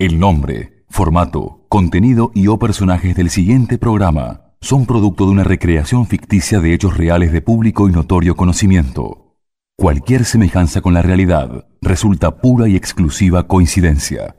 [0.00, 6.06] El nombre, formato, contenido y o personajes del siguiente programa son producto de una recreación
[6.06, 9.34] ficticia de hechos reales de público y notorio conocimiento.
[9.76, 14.36] Cualquier semejanza con la realidad resulta pura y exclusiva coincidencia.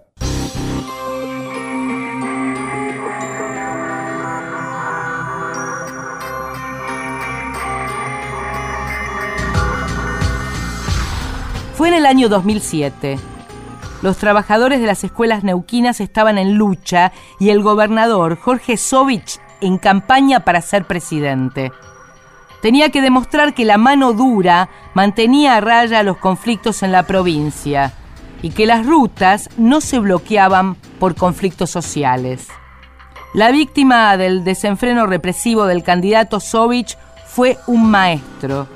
[11.74, 13.39] Fue en el año 2007.
[14.02, 19.78] Los trabajadores de las escuelas neuquinas estaban en lucha y el gobernador Jorge Sovich en
[19.78, 21.74] campaña para ser presidente.
[22.62, 27.94] Tenía que demostrar que la mano dura mantenía a raya los conflictos en la provincia
[28.42, 32.48] y que las rutas no se bloqueaban por conflictos sociales.
[33.34, 38.68] La víctima del desenfreno represivo del candidato Sovich fue un maestro,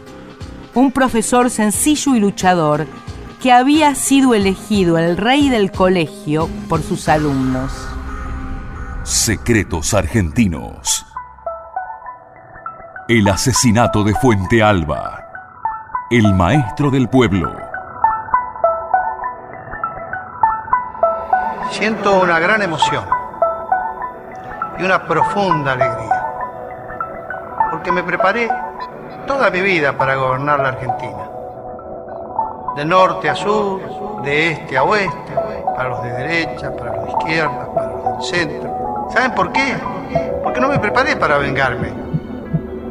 [0.76, 2.88] un profesor sencillo y luchador
[3.44, 7.74] que había sido elegido el rey del colegio por sus alumnos.
[9.04, 11.06] Secretos argentinos.
[13.10, 15.28] El asesinato de Fuente Alba.
[16.10, 17.54] El maestro del pueblo.
[21.70, 23.04] Siento una gran emoción
[24.80, 26.26] y una profunda alegría,
[27.72, 28.50] porque me preparé
[29.28, 31.33] toda mi vida para gobernar la Argentina.
[32.76, 33.82] De norte a sur,
[34.24, 35.34] de este a oeste,
[35.76, 39.08] para los de derecha, para los de izquierda, para los del centro.
[39.14, 39.76] ¿Saben por qué?
[40.44, 41.92] Porque no me preparé para vengarme.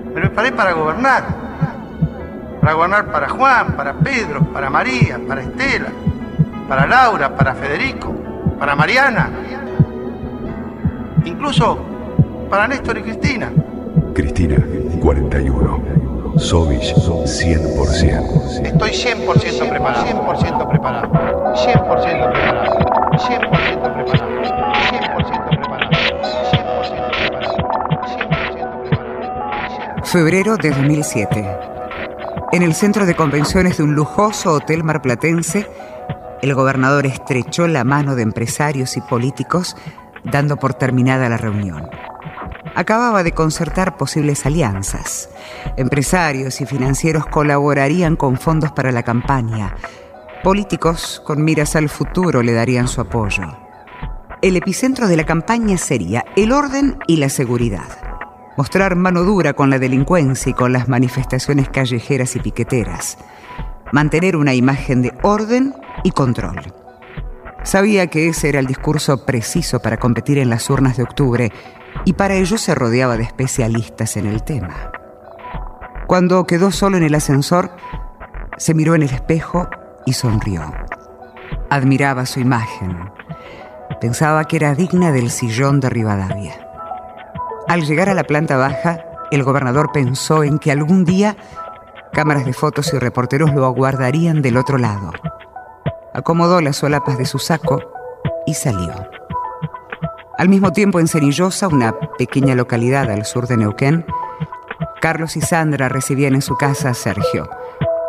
[0.05, 1.25] Me preparé para gobernar.
[2.61, 5.89] Para gobernar para Juan, para Pedro, para María, para Estela,
[6.69, 8.15] para Laura, para Federico,
[8.59, 9.31] para Mariana.
[11.25, 11.79] Incluso
[12.49, 13.51] para Néstor y Cristina.
[14.15, 14.57] Cristina,
[15.01, 16.12] 41.
[16.37, 18.65] Sovich 100%.
[18.65, 20.07] Estoy 100% preparado.
[20.07, 21.09] 100% preparado.
[21.55, 22.79] 100% preparado.
[23.19, 24.07] 100% preparado.
[24.07, 24.71] 100% preparado.
[24.91, 25.91] 100% preparado.
[28.51, 30.05] 100% preparado.
[30.05, 31.59] Febrero de 2007.
[32.53, 35.67] En el centro de convenciones de un lujoso hotel marplatense,
[36.41, 39.77] el gobernador estrechó la mano de empresarios y políticos,
[40.25, 41.89] dando por terminada la reunión
[42.75, 45.29] acababa de concertar posibles alianzas.
[45.77, 49.75] Empresarios y financieros colaborarían con fondos para la campaña.
[50.43, 53.45] Políticos con miras al futuro le darían su apoyo.
[54.43, 57.87] El epicentro de la campaña sería el orden y la seguridad.
[58.57, 63.19] Mostrar mano dura con la delincuencia y con las manifestaciones callejeras y piqueteras.
[63.93, 66.82] Mantener una imagen de orden y control.
[67.65, 71.53] Sabía que ese era el discurso preciso para competir en las urnas de octubre
[72.05, 74.93] y para ello se rodeaba de especialistas en el tema.
[76.09, 77.71] Cuando quedó solo en el ascensor,
[78.57, 79.69] se miró en el espejo
[80.05, 80.73] y sonrió.
[81.71, 83.11] Admiraba su imagen.
[84.01, 86.67] Pensaba que era digna del sillón de Rivadavia.
[87.69, 91.37] Al llegar a la planta baja, el gobernador pensó en que algún día
[92.13, 95.13] cámaras de fotos y reporteros lo aguardarían del otro lado.
[96.15, 97.81] Acomodó las solapas de su saco
[98.47, 98.93] y salió.
[100.39, 104.05] Al mismo tiempo, en Cenillosa, una pequeña localidad al sur de Neuquén,
[105.01, 107.49] Carlos y Sandra recibían en su casa a Sergio,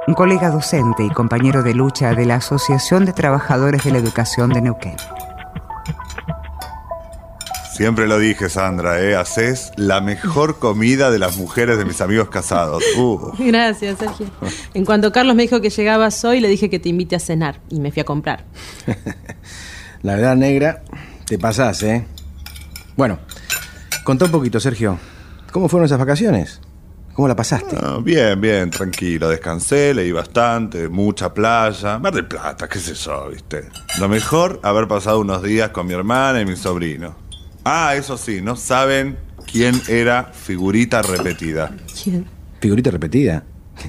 [0.07, 4.51] un colega docente y compañero de lucha de la Asociación de Trabajadores de la Educación
[4.51, 4.95] de Neuquén.
[7.73, 9.15] Siempre lo dije, Sandra, ¿eh?
[9.15, 12.83] Haces la mejor comida de las mujeres de mis amigos casados.
[12.95, 13.31] Uh.
[13.39, 14.27] Gracias, Sergio.
[14.75, 17.61] En cuanto Carlos me dijo que llegabas hoy, le dije que te invite a cenar
[17.69, 18.45] y me fui a comprar.
[20.03, 20.83] La verdad, negra,
[21.25, 22.05] te pasás, ¿eh?
[22.95, 23.17] Bueno,
[24.03, 24.99] contá un poquito, Sergio.
[25.51, 26.61] ¿Cómo fueron esas vacaciones?
[27.15, 27.75] ¿Cómo la pasaste?
[27.81, 29.29] Ah, bien, bien, tranquilo.
[29.29, 31.97] Descansé, leí bastante, mucha playa.
[31.97, 33.69] Mar del Plata, qué sé yo, viste.
[33.99, 37.22] Lo mejor, haber pasado unos días con mi hermana y mi sobrino.
[37.63, 39.17] Ah, eso sí, no saben
[39.49, 41.71] quién era figurita repetida.
[42.03, 42.25] ¿Quién?
[42.59, 43.43] ¿Figurita repetida?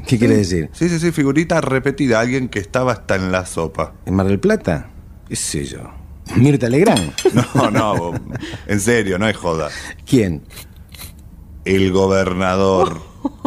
[0.06, 0.70] ¿Qué quiere decir?
[0.72, 2.20] Sí, sí, sí, figurita repetida.
[2.20, 3.94] Alguien que estaba hasta en la sopa.
[4.06, 4.88] ¿En Mar del Plata?
[5.28, 5.90] ¿Qué sé yo?
[6.36, 7.12] Mirta Legrand.
[7.54, 8.14] No, no,
[8.66, 9.68] en serio, no es joda.
[10.06, 10.42] ¿Quién?
[11.64, 13.00] El gobernador.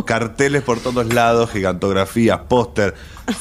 [0.06, 2.96] Carteles por todos lados, gigantografías, póster.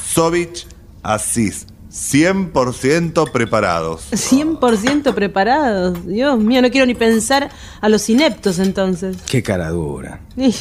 [0.05, 0.67] Sovich
[1.03, 1.67] Asís.
[1.97, 4.07] 100% preparados.
[4.11, 6.05] 100% preparados.
[6.05, 7.49] Dios mío, no quiero ni pensar
[7.81, 9.17] a los ineptos entonces.
[9.29, 10.19] Qué cara dura.
[10.37, 10.53] Ih,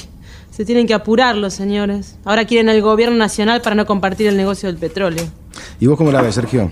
[0.51, 2.17] se tienen que apurar los señores.
[2.25, 5.25] Ahora quieren el gobierno nacional para no compartir el negocio del petróleo.
[5.79, 6.71] ¿Y vos cómo la ves, Sergio?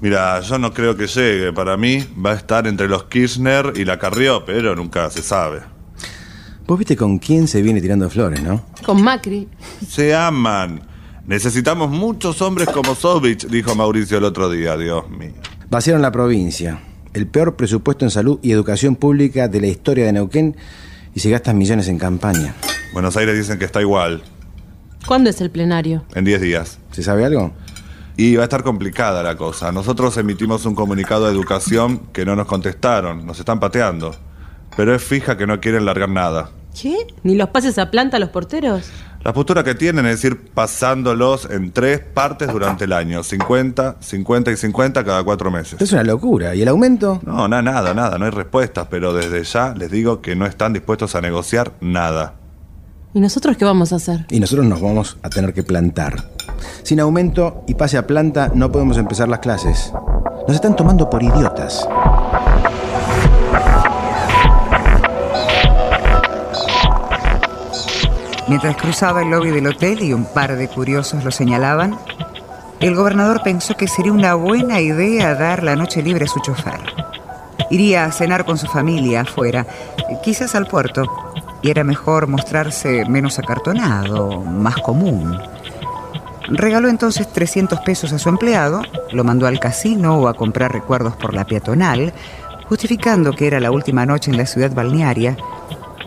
[0.00, 1.52] Mira, yo no creo que llegue.
[1.52, 5.60] Para mí va a estar entre los Kirchner y la Carrió, pero nunca se sabe.
[6.66, 8.64] Vos viste con quién se viene tirando flores, ¿no?
[8.84, 9.48] Con Macri.
[9.88, 10.91] Se aman.
[11.26, 15.32] Necesitamos muchos hombres como Sovich, dijo Mauricio el otro día, Dios mío.
[15.70, 16.80] Vaciaron la provincia.
[17.14, 20.56] el peor presupuesto en salud y educación pública de la historia de Neuquén
[21.14, 22.54] y se gastan millones en campaña.
[22.94, 24.22] Buenos Aires dicen que está igual,
[25.06, 26.04] ¿Cuándo es el plenario?
[26.14, 26.78] en 10 días.
[26.92, 27.52] ¿Se sabe algo?
[28.16, 29.72] Y va a estar complicada la cosa.
[29.72, 34.14] Nosotros emitimos un comunicado de educación que no nos contestaron, nos están pateando.
[34.76, 36.50] Pero es fija que no quieren largar nada.
[36.80, 36.96] ¿Qué?
[37.24, 38.90] ¿Ni los pases a planta a los porteros?
[39.24, 43.22] La postura que tienen es ir pasándolos en tres partes durante el año.
[43.22, 45.80] 50, 50 y 50 cada cuatro meses.
[45.80, 46.54] Es una locura.
[46.56, 47.20] ¿Y el aumento?
[47.24, 50.72] No, na- nada, nada, no hay respuestas, pero desde ya les digo que no están
[50.72, 52.34] dispuestos a negociar nada.
[53.14, 54.26] ¿Y nosotros qué vamos a hacer?
[54.28, 56.30] Y nosotros nos vamos a tener que plantar.
[56.82, 59.92] Sin aumento y pase a planta no podemos empezar las clases.
[60.48, 61.86] Nos están tomando por idiotas.
[68.48, 71.96] Mientras cruzaba el lobby del hotel y un par de curiosos lo señalaban,
[72.80, 76.80] el gobernador pensó que sería una buena idea dar la noche libre a su chofer.
[77.70, 79.66] Iría a cenar con su familia afuera,
[80.24, 81.04] quizás al puerto,
[81.62, 85.38] y era mejor mostrarse menos acartonado, más común.
[86.48, 91.14] Regaló entonces 300 pesos a su empleado, lo mandó al casino o a comprar recuerdos
[91.14, 92.12] por la peatonal,
[92.68, 95.36] justificando que era la última noche en la ciudad balnearia,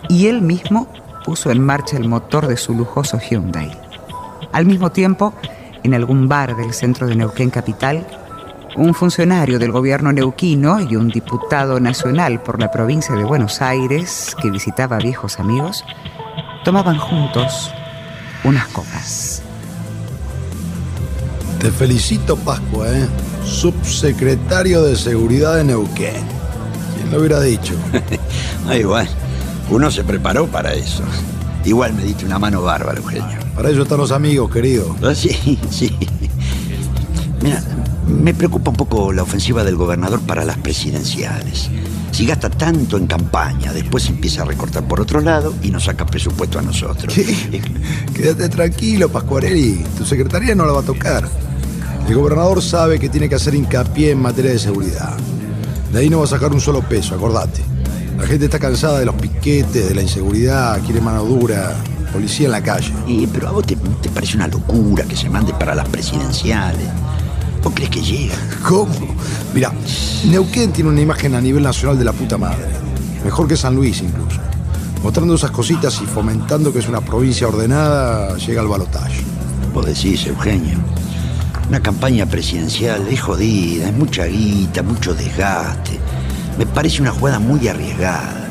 [0.10, 0.88] y él mismo
[1.26, 3.72] puso en marcha el motor de su lujoso Hyundai.
[4.52, 5.34] Al mismo tiempo,
[5.84, 8.06] en algún bar del centro de Neuquén Capital,
[8.76, 14.36] un funcionario del gobierno neuquino y un diputado nacional por la provincia de Buenos Aires,
[14.40, 15.84] que visitaba viejos amigos,
[16.64, 17.72] tomaban juntos
[18.44, 19.42] unas copas.
[21.60, 23.08] Te felicito, Pascua, ¿eh?
[23.44, 26.24] Subsecretario de Seguridad de Neuquén.
[26.96, 27.74] ¿Quién lo hubiera dicho?
[28.68, 29.10] Ay, bueno,
[29.70, 31.04] uno se preparó para eso.
[31.64, 33.40] Igual me diste una mano bárbara, Eugenio.
[33.56, 34.96] Para eso están los amigos, querido.
[35.02, 35.96] Ah, Sí, sí.
[37.42, 37.64] Mira,
[38.08, 41.70] me preocupa un poco la ofensiva del gobernador para las presidenciales.
[42.12, 46.06] Si gasta tanto en campaña, después empieza a recortar por otro lado y nos saca
[46.06, 47.14] presupuesto a nosotros.
[47.14, 47.62] ¿Qué?
[48.14, 49.84] Quédate tranquilo, Pascuarelli.
[49.98, 51.28] Tu secretaría no la va a tocar.
[52.08, 55.14] El gobernador sabe que tiene que hacer hincapié en materia de seguridad.
[55.92, 57.62] De ahí no va a sacar un solo peso, acordate.
[58.18, 61.76] La gente está cansada de los piquetes, de la inseguridad, quiere mano dura,
[62.12, 62.92] policía en la calle.
[63.08, 66.88] Y, pero a vos te, te parece una locura que se mande para las presidenciales.
[67.62, 68.36] ¿Vos crees que llega?
[68.68, 68.94] ¿Cómo?
[69.54, 69.74] Mira,
[70.30, 72.66] Neuquén tiene una imagen a nivel nacional de la puta madre.
[73.24, 74.40] Mejor que San Luis incluso.
[75.04, 79.22] Mostrando esas cositas y fomentando que es una provincia ordenada, llega al balotaje.
[79.74, 80.78] Vos decís, Eugenio.
[81.68, 86.00] Una campaña presidencial es jodida, es mucha guita, mucho desgaste.
[86.58, 88.50] Me parece una jugada muy arriesgada.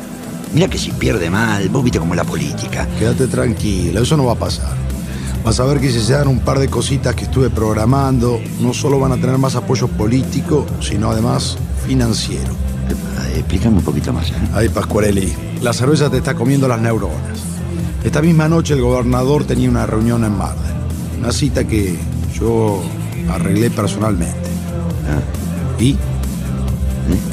[0.52, 2.86] Mira que si pierde mal, vos viste cómo es la política.
[2.98, 4.74] Quédate tranquilo, eso no va a pasar.
[5.44, 8.72] Vas a ver que si se dan un par de cositas que estuve programando, no
[8.72, 12.52] solo van a tener más apoyo político, sino además financiero.
[13.32, 14.30] Eh, Explícame un poquito más.
[14.30, 14.34] ¿eh?
[14.54, 17.40] Ay, Pascuarelli, la cerveza te está comiendo las neuronas.
[18.04, 20.74] Esta misma noche el gobernador tenía una reunión en Marden.
[21.18, 21.96] Una cita que
[22.38, 22.82] yo
[23.30, 24.50] arreglé personalmente.
[25.78, 25.96] ¿Y?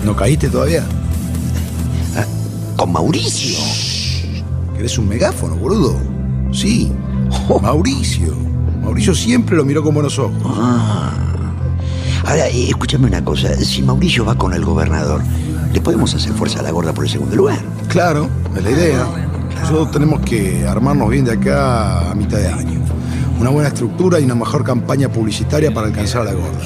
[0.06, 0.84] ¿No caíste todavía?
[2.76, 3.60] ¿Con Mauricio?
[4.76, 5.96] ¿Querés un megáfono, boludo?
[6.52, 6.92] Sí,
[7.62, 8.36] Mauricio.
[8.82, 10.42] Mauricio siempre lo miró con buenos ojos.
[12.26, 13.54] Ahora, eh, escúchame una cosa.
[13.56, 15.22] Si Mauricio va con el gobernador,
[15.72, 17.60] ¿le podemos hacer fuerza a la gorda por el segundo lugar?
[17.88, 19.08] Claro, es la idea.
[19.62, 22.82] Nosotros tenemos que armarnos bien de acá a mitad de año.
[23.40, 26.60] Una buena estructura y una mejor campaña publicitaria para alcanzar a la gorda.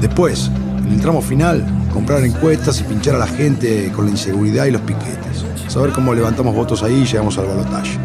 [0.00, 4.66] Después, en el tramo final, comprar encuestas y pinchar a la gente con la inseguridad
[4.66, 5.44] y los piquetes.
[5.68, 7.98] Saber cómo levantamos votos ahí y llegamos al balotaje.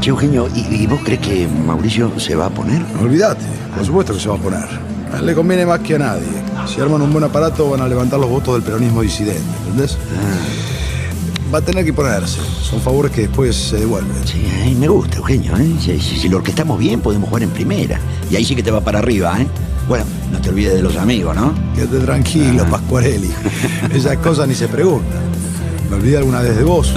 [0.00, 2.80] Che, Eugenio, ¿y, y vos crees que Mauricio se va a poner?
[2.94, 3.44] No olvidate,
[3.76, 4.64] por supuesto que se va a poner.
[5.12, 6.26] A él le conviene más que a nadie.
[6.66, 9.96] Si arman un buen aparato van a levantar los votos del peronismo disidente, ¿entendés?
[11.54, 12.38] Va a tener que ponerse.
[12.62, 14.26] Son favores que después se devuelven.
[14.26, 15.54] Sí, ay, me gusta, Eugenio.
[15.56, 15.70] ¿eh?
[15.78, 18.00] Si, si- si lo orquestamos bien, podemos jugar en primera.
[18.30, 19.46] Y ahí sí que te va para arriba, ¿eh?
[19.86, 21.54] Bueno, no te olvides de los amigos, ¿no?
[21.74, 23.30] Quédate tranquilo, Pascuarelli.
[23.94, 25.20] Esas cosas ni se preguntan.
[25.90, 26.94] Me olvidé alguna vez de vos.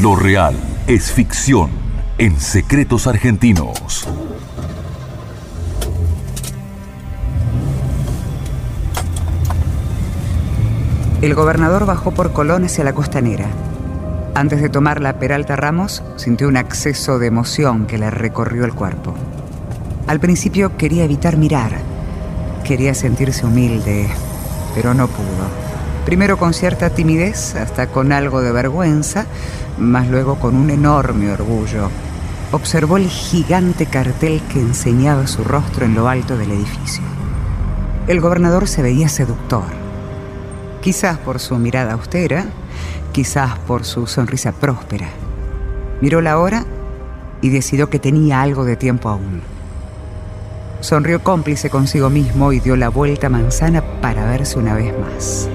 [0.00, 0.54] Lo real
[0.86, 1.70] es ficción
[2.18, 4.06] en Secretos Argentinos.
[11.22, 13.46] El gobernador bajó por Colón hacia la costanera.
[14.36, 18.74] Antes de tomar la Peralta Ramos, sintió un acceso de emoción que le recorrió el
[18.74, 19.14] cuerpo.
[20.08, 21.70] Al principio quería evitar mirar.
[22.64, 24.08] Quería sentirse humilde,
[24.74, 25.46] pero no pudo.
[26.04, 29.26] Primero con cierta timidez, hasta con algo de vergüenza,
[29.78, 31.88] más luego con un enorme orgullo.
[32.50, 37.04] Observó el gigante cartel que enseñaba su rostro en lo alto del edificio.
[38.08, 39.84] El gobernador se veía seductor.
[40.82, 42.46] Quizás por su mirada austera,
[43.14, 45.08] quizás por su sonrisa próspera.
[46.00, 46.66] Miró la hora
[47.40, 49.40] y decidió que tenía algo de tiempo aún.
[50.80, 55.48] Sonrió cómplice consigo mismo y dio la vuelta a manzana para verse una vez más.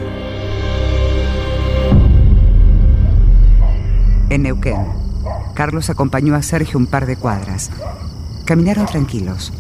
[4.30, 4.88] En Neuquén,
[5.54, 7.72] Carlos acompañó a Sergio un par de cuadras.
[8.46, 9.52] Caminaron tranquilos,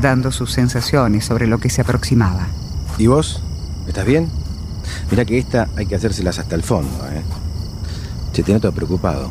[0.00, 2.46] dando sus sensaciones sobre lo que se aproximaba.
[2.98, 3.42] ¿Y vos?
[3.88, 4.41] ¿Estás bien?
[5.10, 7.22] Mira que esta hay que hacérselas hasta el fondo, ¿eh?
[8.32, 9.30] Se te noto preocupado.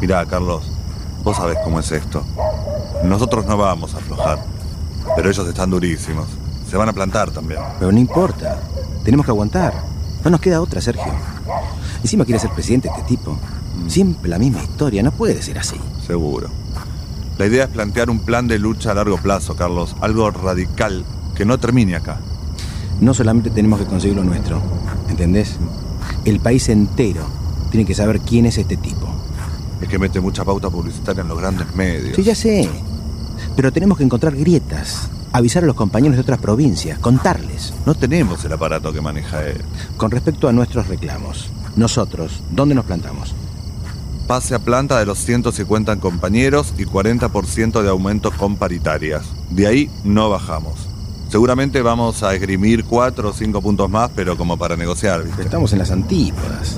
[0.00, 0.64] Mirá, Carlos,
[1.22, 2.24] vos sabés cómo es esto.
[3.04, 4.38] Nosotros no vamos a aflojar,
[5.16, 6.26] pero ellos están durísimos.
[6.68, 7.60] Se van a plantar también.
[7.78, 8.58] Pero no importa.
[9.04, 9.74] Tenemos que aguantar.
[10.24, 11.12] No nos queda otra, Sergio.
[12.00, 13.36] Encima quiere ser presidente este tipo.
[13.88, 15.02] Siempre la misma historia.
[15.02, 15.76] No puede ser así.
[16.06, 16.48] Seguro.
[17.38, 19.94] La idea es plantear un plan de lucha a largo plazo, Carlos.
[20.00, 22.20] Algo radical que no termine acá.
[23.00, 24.62] No solamente tenemos que conseguir lo nuestro.
[25.08, 25.56] ¿Entendés?
[26.24, 27.22] El país entero
[27.70, 29.08] tiene que saber quién es este tipo.
[29.80, 32.14] Es que mete mucha pauta publicitaria en los grandes medios.
[32.14, 32.68] Sí, ya sé.
[33.56, 37.74] Pero tenemos que encontrar grietas, avisar a los compañeros de otras provincias, contarles.
[37.84, 39.60] No tenemos el aparato que maneja él.
[39.96, 43.34] Con respecto a nuestros reclamos, nosotros, ¿dónde nos plantamos?
[44.26, 49.24] Pase a planta de los 150 compañeros y 40% de aumento con paritarias.
[49.50, 50.91] De ahí no bajamos.
[51.32, 55.40] Seguramente vamos a esgrimir 4 o 5 puntos más, pero como para negociar, ¿viste?
[55.40, 56.76] Estamos en las antípodas.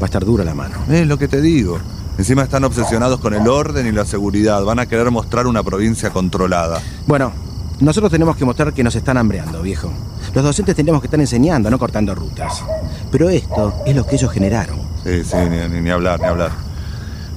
[0.00, 0.76] Va a estar dura la mano.
[0.88, 1.76] Es lo que te digo.
[2.16, 4.62] Encima están obsesionados con el orden y la seguridad.
[4.62, 6.80] Van a querer mostrar una provincia controlada.
[7.08, 7.32] Bueno,
[7.80, 9.90] nosotros tenemos que mostrar que nos están hambreando, viejo.
[10.34, 12.62] Los docentes tenemos que estar enseñando, no cortando rutas.
[13.10, 14.78] Pero esto es lo que ellos generaron.
[15.02, 15.34] Sí, sí,
[15.68, 16.52] ni hablar, ni hablar.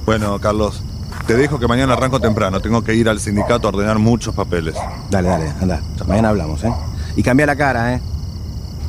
[0.06, 0.84] Bueno, Carlos,
[1.26, 2.60] te dejo que mañana arranco temprano.
[2.60, 4.74] Tengo que ir al sindicato a ordenar muchos papeles.
[5.10, 5.80] Dale, dale, anda.
[6.06, 6.72] Mañana hablamos, ¿eh?
[7.16, 8.00] Y cambia la cara, ¿eh?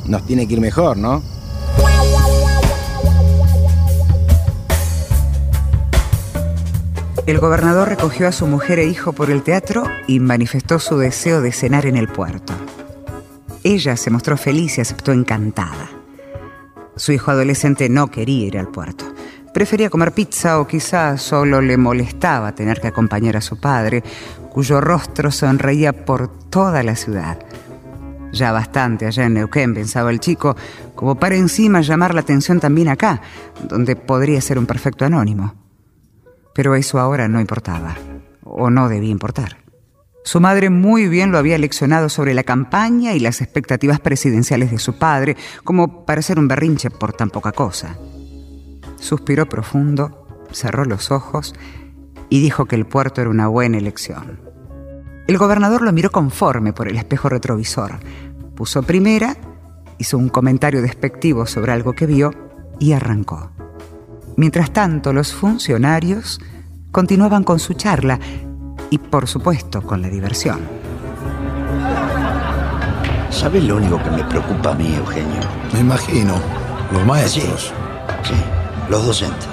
[0.06, 1.22] Nos tiene que ir mejor, ¿no?
[7.26, 11.40] El gobernador recogió a su mujer e hijo por el teatro y manifestó su deseo
[11.40, 12.52] de cenar en el puerto.
[13.64, 15.90] Ella se mostró feliz y aceptó encantada.
[16.94, 19.15] Su hijo adolescente no quería ir al puerto.
[19.56, 24.04] Prefería comer pizza o quizás solo le molestaba tener que acompañar a su padre,
[24.52, 27.38] cuyo rostro sonreía por toda la ciudad.
[28.32, 30.54] Ya bastante allá en Neuquén, pensaba el chico,
[30.94, 33.22] como para encima llamar la atención también acá,
[33.66, 35.54] donde podría ser un perfecto anónimo.
[36.54, 37.96] Pero eso ahora no importaba,
[38.44, 39.56] o no debía importar.
[40.22, 44.78] Su madre muy bien lo había leccionado sobre la campaña y las expectativas presidenciales de
[44.78, 45.34] su padre,
[45.64, 47.96] como para hacer un berrinche por tan poca cosa.
[48.96, 51.54] Suspiró profundo, cerró los ojos
[52.28, 54.40] y dijo que el puerto era una buena elección.
[55.26, 57.98] El gobernador lo miró conforme por el espejo retrovisor,
[58.54, 59.36] puso primera,
[59.98, 62.32] hizo un comentario despectivo sobre algo que vio
[62.78, 63.50] y arrancó.
[64.36, 66.40] Mientras tanto, los funcionarios
[66.92, 68.20] continuaban con su charla
[68.90, 70.60] y, por supuesto, con la diversión.
[73.30, 75.40] ¿Sabes lo único que me preocupa a mí, Eugenio?
[75.72, 76.34] Me imagino.
[76.92, 77.72] Los maestros.
[78.22, 78.34] Sí,
[78.88, 79.48] los docentes.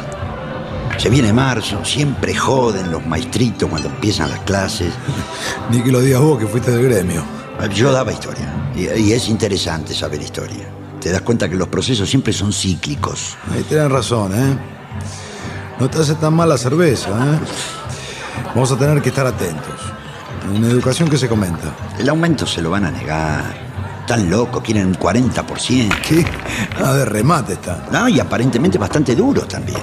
[0.97, 4.93] Se viene marzo, siempre joden los maestritos cuando empiezan las clases.
[5.71, 7.23] Ni que lo digas vos que fuiste del gremio.
[7.73, 10.67] Yo daba historia, y, y es interesante saber historia.
[10.99, 13.37] Te das cuenta que los procesos siempre son cíclicos.
[13.53, 14.57] Ahí tienen razón, ¿eh?
[15.79, 17.39] No te hace tan mal la cerveza, ¿eh?
[18.53, 19.79] Vamos a tener que estar atentos.
[20.53, 21.73] En educación, ¿qué se comenta?
[21.97, 23.62] El aumento se lo van a negar.
[24.07, 25.89] Tan loco, quieren un 40%.
[26.01, 26.25] ¿Qué?
[26.83, 27.85] Ah, de remate está.
[27.91, 29.79] No, y aparentemente bastante duro también.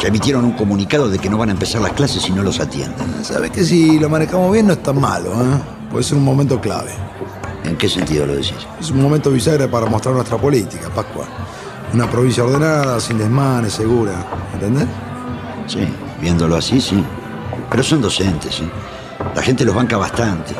[0.00, 2.60] Ya emitieron un comunicado de que no van a empezar las clases si no los
[2.60, 3.24] atienden.
[3.24, 5.60] Sabes que si lo manejamos bien no es tan malo, ¿eh?
[5.90, 6.92] Puede ser un momento clave.
[7.64, 8.54] ¿En qué sentido lo decís?
[8.80, 11.26] Es un momento bisagra para mostrar nuestra política, Pascua.
[11.92, 14.24] Una provincia ordenada, sin desmanes, segura.
[14.54, 14.86] ¿Entendés?
[15.66, 15.80] Sí,
[16.20, 17.04] viéndolo así, sí.
[17.68, 18.70] Pero son docentes, ¿sí?
[19.34, 20.54] La gente los banca bastante.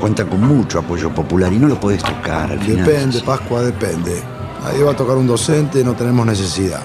[0.00, 2.84] Cuentan con mucho apoyo popular y no lo puedes tocar al final.
[2.86, 4.22] Depende, Pascua, depende.
[4.62, 6.82] Nadie va a tocar un docente, no tenemos necesidad.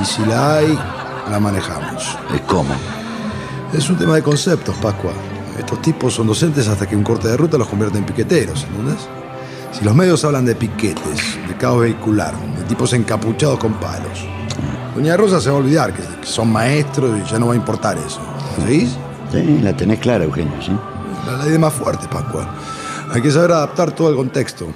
[0.00, 0.78] Y si la hay,
[1.30, 2.16] la manejamos.
[2.46, 2.74] ¿Cómo?
[3.72, 5.12] Es un tema de conceptos, Pascua.
[5.58, 9.08] Estos tipos son docentes hasta que un corte de ruta los convierte en piqueteros, ¿entendés?
[9.72, 14.26] Si los medios hablan de piquetes, de caos vehicular, de tipos encapuchados con palos,
[14.94, 17.56] Doña Rosa se va a olvidar que, que son maestros y ya no va a
[17.56, 18.20] importar eso.
[18.56, 18.96] ¿Seguís?
[19.30, 20.72] Sí, la tenés clara, Eugenio, ¿sí?
[21.28, 22.48] La ley de más fuerte, Pascua.
[23.12, 24.66] Hay que saber adaptar todo el contexto.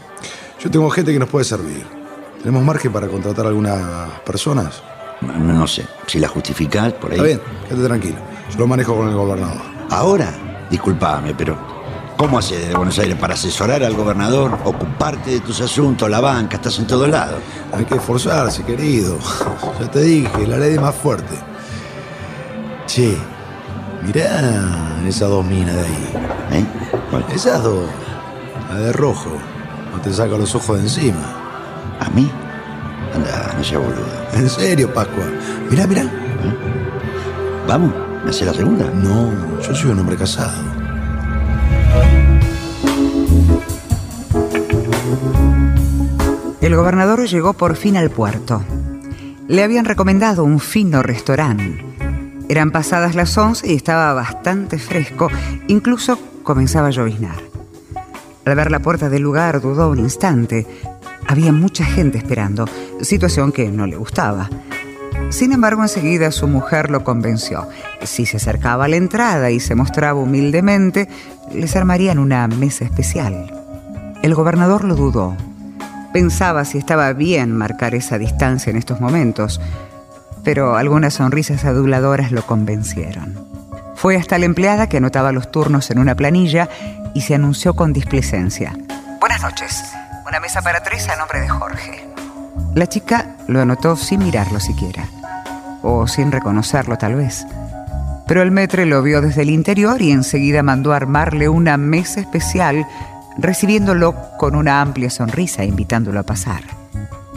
[0.61, 1.87] Yo tengo gente que nos puede servir.
[2.39, 4.83] ¿Tenemos margen para contratar algunas personas?
[5.21, 7.17] No, no sé, si la justificás por ahí.
[7.17, 8.17] Está bien, quédate tranquilo.
[8.51, 9.61] Yo lo manejo con el gobernador.
[9.91, 10.33] ¿Ahora?
[10.71, 11.57] Disculpame, pero
[12.23, 16.57] ¿Cómo haces desde Buenos Aires para asesorar al gobernador, ocuparte de tus asuntos, la banca,
[16.57, 17.41] estás en todos lados?
[17.73, 19.19] Hay que esforzarse, querido.
[19.81, 21.35] Ya te dije, la ley es más fuerte.
[22.87, 23.17] Che,
[24.05, 26.13] mirá esas dos minas de ahí.
[26.53, 26.65] ¿Eh?
[27.35, 27.89] Esas dos.
[28.69, 29.31] La de rojo.
[29.93, 31.23] No te saca los ojos de encima.
[32.01, 32.31] ¿A mí?
[33.15, 34.07] Anda, no sea boludo.
[34.35, 35.25] En serio, Pascua.
[35.71, 36.05] Mirá, mirá.
[37.67, 37.93] ¿Vamos?
[38.25, 38.91] ¿Me hace la segunda?
[38.91, 40.53] No, yo soy un hombre casado.
[46.61, 48.63] El gobernador llegó por fin al puerto.
[49.49, 51.85] Le habían recomendado un fino restaurante.
[52.49, 55.29] Eran pasadas las 11 y estaba bastante fresco,
[55.69, 57.37] incluso comenzaba a lloviznar.
[58.45, 60.67] Al ver la puerta del lugar dudó un instante.
[61.27, 62.67] Había mucha gente esperando,
[63.01, 64.51] situación que no le gustaba.
[65.31, 67.69] Sin embargo, enseguida su mujer lo convenció.
[68.03, 71.09] Si se acercaba a la entrada y se mostraba humildemente,
[71.55, 73.51] les armarían una mesa especial.
[74.23, 75.37] El gobernador lo dudó.
[76.13, 79.61] Pensaba si estaba bien marcar esa distancia en estos momentos,
[80.45, 83.52] pero algunas sonrisas aduladoras lo convencieron.
[84.03, 86.69] Fue hasta la empleada que anotaba los turnos en una planilla
[87.15, 88.77] y se anunció con displicencia.
[89.21, 89.81] Buenas noches.
[90.27, 92.05] Una mesa para tres a nombre de Jorge.
[92.75, 95.05] La chica lo anotó sin mirarlo siquiera,
[95.83, 97.47] o sin reconocerlo tal vez.
[98.27, 102.85] Pero el metre lo vio desde el interior y enseguida mandó armarle una mesa especial,
[103.39, 106.65] recibiéndolo con una amplia sonrisa invitándolo a pasar.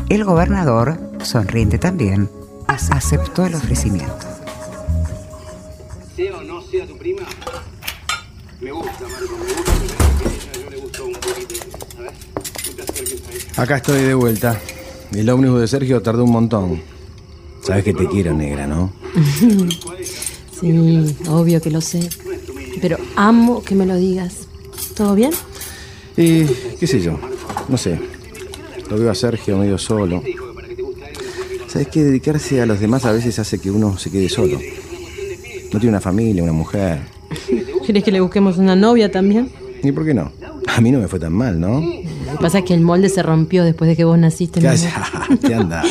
[0.10, 2.28] El gobernador, sonriente también,
[2.68, 4.35] aceptó el ofrecimiento.
[13.58, 14.60] Acá estoy de vuelta.
[15.14, 16.82] El ómnibus de Sergio tardó un montón.
[17.62, 18.92] Sabes que te quiero, negra, ¿no?
[20.60, 20.72] Sí,
[21.28, 22.08] obvio que lo sé.
[22.80, 24.48] Pero amo que me lo digas.
[24.96, 25.32] ¿Todo bien?
[26.16, 26.46] Y
[26.80, 27.20] qué sé yo,
[27.68, 28.00] no sé.
[28.90, 30.24] Lo veo a Sergio medio solo.
[31.68, 34.58] Sabes que dedicarse a los demás a veces hace que uno se quede solo.
[35.74, 37.02] No tiene una familia, una mujer.
[37.86, 39.50] ¿Quieres que le busquemos una novia también?
[39.84, 40.32] ¿Y por qué no?
[40.68, 41.84] A mí no me fue tan mal, ¿no?
[42.36, 44.60] Lo que pasa es que el molde se rompió después de que vos naciste.
[44.60, 45.84] Cállate, anda.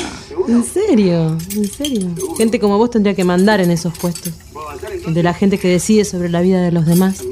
[0.46, 1.38] ¿En serio?
[1.56, 2.10] ¿En serio?
[2.36, 4.34] Gente como vos tendría que mandar en esos puestos.
[5.08, 7.24] De la gente que decide sobre la vida de los demás.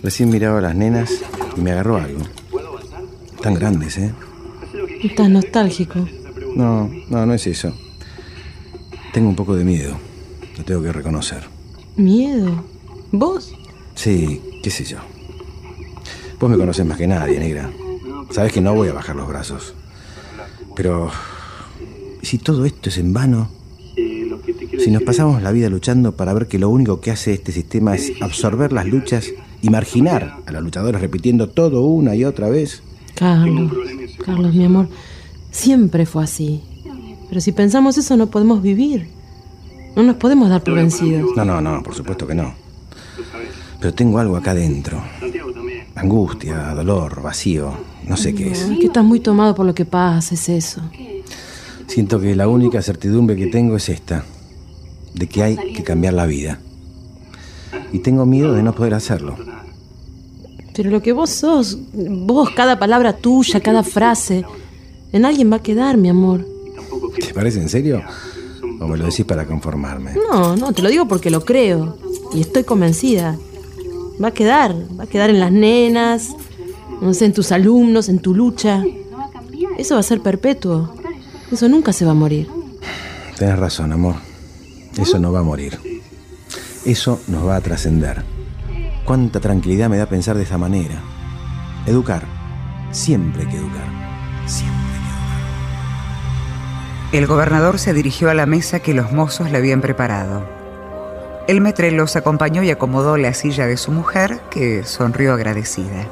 [0.00, 1.10] Recién miraba a las nenas
[1.56, 2.20] y me agarró algo.
[3.42, 4.12] Tan grandes, ¿eh?
[5.02, 6.06] Estás nostálgico.
[6.54, 7.74] No, no, no es eso.
[9.12, 9.96] Tengo un poco de miedo.
[10.56, 11.42] Lo tengo que reconocer.
[11.96, 12.64] ¿Miedo?
[13.10, 13.52] ¿Vos?
[13.96, 14.98] Sí, qué sé yo.
[16.38, 17.72] Vos me conoces más que nadie, negra.
[18.34, 19.74] Sabes que no voy a bajar los brazos.
[20.74, 21.08] Pero...
[22.20, 23.48] ¿y si todo esto es en vano?
[24.76, 27.94] Si nos pasamos la vida luchando para ver que lo único que hace este sistema
[27.94, 29.30] es absorber las luchas
[29.62, 32.82] y marginar a los luchadores repitiendo todo una y otra vez.
[33.14, 33.70] Carlos,
[34.24, 34.88] Carlos, mi amor,
[35.52, 36.60] siempre fue así.
[37.28, 39.06] Pero si pensamos eso no podemos vivir.
[39.94, 41.36] No nos podemos dar por vencidos.
[41.36, 42.52] No, no, no, por supuesto que no.
[43.78, 45.00] Pero tengo algo acá dentro.
[45.94, 48.64] Angustia, dolor, vacío, no sé qué es.
[48.64, 50.82] Que estás muy tomado por lo que pasa, es eso.
[51.86, 54.24] Siento que la única certidumbre que tengo es esta,
[55.14, 56.58] de que hay que cambiar la vida.
[57.92, 59.36] Y tengo miedo de no poder hacerlo.
[60.74, 64.44] Pero lo que vos sos, vos, cada palabra tuya, cada frase,
[65.12, 66.44] en alguien va a quedar, mi amor.
[67.20, 68.02] ¿Te parece en serio?
[68.80, 70.14] ¿O me lo decís para conformarme?
[70.14, 71.96] No, no, te lo digo porque lo creo.
[72.34, 73.38] Y estoy convencida.
[74.22, 76.34] Va a quedar, va a quedar en las nenas,
[77.00, 78.82] no sé, en tus alumnos, en tu lucha.
[79.78, 80.94] Eso va a ser perpetuo.
[81.50, 82.48] Eso nunca se va a morir.
[83.38, 84.16] Tenés razón, amor.
[84.96, 85.78] Eso no va a morir.
[86.84, 88.22] Eso nos va a trascender.
[89.04, 91.02] Cuánta tranquilidad me da pensar de esa manera.
[91.86, 92.24] Educar.
[92.90, 93.86] Siempre hay que educar.
[94.46, 94.84] Siempre.
[97.12, 100.44] El gobernador se dirigió a la mesa que los mozos le habían preparado.
[101.46, 106.08] El metre los acompañó y acomodó la silla de su mujer, que sonrió agradecida.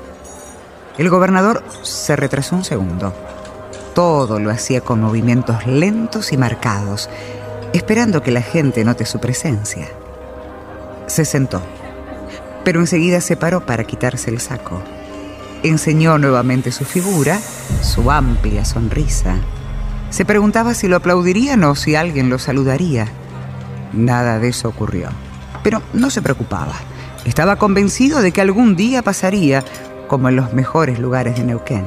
[0.99, 3.15] El gobernador se retrasó un segundo.
[3.95, 7.09] Todo lo hacía con movimientos lentos y marcados,
[7.73, 9.89] esperando que la gente note su presencia.
[11.07, 11.63] Se sentó,
[12.65, 14.83] pero enseguida se paró para quitarse el saco.
[15.63, 17.39] Enseñó nuevamente su figura,
[17.81, 19.37] su amplia sonrisa.
[20.11, 23.09] Se preguntaba si lo aplaudirían o si alguien lo saludaría.
[23.93, 25.09] Nada de eso ocurrió.
[25.63, 26.75] Pero no se preocupaba.
[27.25, 29.65] Estaba convencido de que algún día pasaría,
[30.13, 31.87] como en los mejores lugares de Neuquén.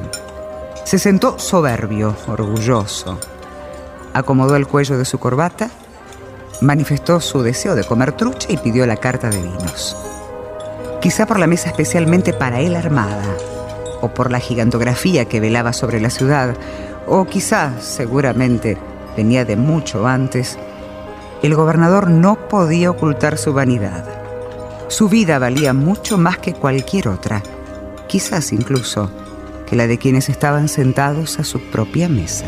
[0.82, 3.20] Se sentó soberbio, orgulloso.
[4.14, 5.70] Acomodó el cuello de su corbata,
[6.60, 9.96] manifestó su deseo de comer trucha y pidió la carta de vinos.
[11.00, 13.36] Quizá por la mesa especialmente para él armada,
[14.00, 16.56] o por la gigantografía que velaba sobre la ciudad,
[17.06, 18.76] o quizá, seguramente,
[19.16, 20.58] venía de mucho antes,
[21.44, 24.04] el gobernador no podía ocultar su vanidad.
[24.88, 27.40] Su vida valía mucho más que cualquier otra,
[28.16, 29.10] quizás incluso
[29.68, 32.46] que la de quienes estaban sentados a su propia mesa.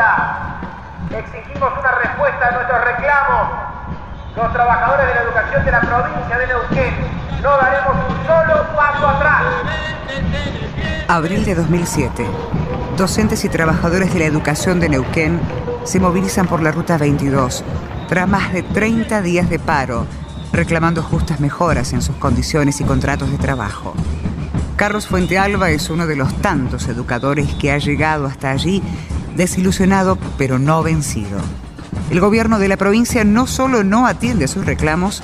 [0.00, 3.48] Exigimos una respuesta a nuestros reclamos.
[4.34, 6.94] Los trabajadores de la educación de la provincia de Neuquén
[7.42, 9.42] no daremos un solo paso atrás.
[11.06, 12.26] Abril de 2007.
[12.96, 15.38] Docentes y trabajadores de la educación de Neuquén
[15.84, 17.62] se movilizan por la Ruta 22
[18.08, 20.06] tras más de 30 días de paro,
[20.50, 23.92] reclamando justas mejoras en sus condiciones y contratos de trabajo.
[24.76, 28.82] Carlos Fuentealba es uno de los tantos educadores que ha llegado hasta allí
[29.36, 31.38] desilusionado pero no vencido.
[32.10, 35.22] El gobierno de la provincia no solo no atiende sus reclamos,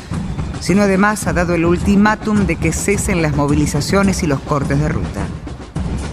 [0.61, 4.89] sino además ha dado el ultimátum de que cesen las movilizaciones y los cortes de
[4.89, 5.27] ruta.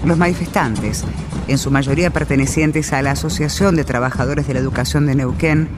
[0.05, 1.05] Los manifestantes,
[1.47, 5.69] en su mayoría pertenecientes a la Asociación de Trabajadores de la Educación de Neuquén,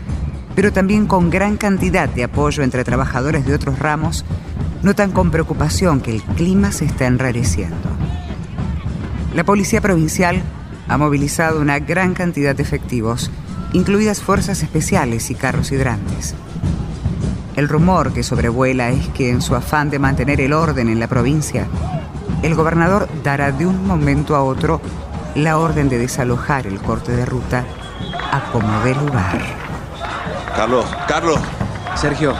[0.55, 4.25] pero también con gran cantidad de apoyo entre trabajadores de otros ramos,
[4.81, 7.75] notan con preocupación que el clima se está enrareciendo.
[9.33, 10.41] La Policía Provincial
[10.87, 13.31] ha movilizado una gran cantidad de efectivos,
[13.73, 16.35] incluidas fuerzas especiales y carros hidrantes.
[17.55, 21.07] El rumor que sobrevuela es que en su afán de mantener el orden en la
[21.07, 21.67] provincia,
[22.43, 24.81] el gobernador dará de un momento a otro
[25.35, 27.65] la orden de desalojar el corte de ruta
[28.31, 29.39] a como dé lugar.
[30.55, 31.39] Carlos, Carlos.
[31.95, 32.33] Sergio,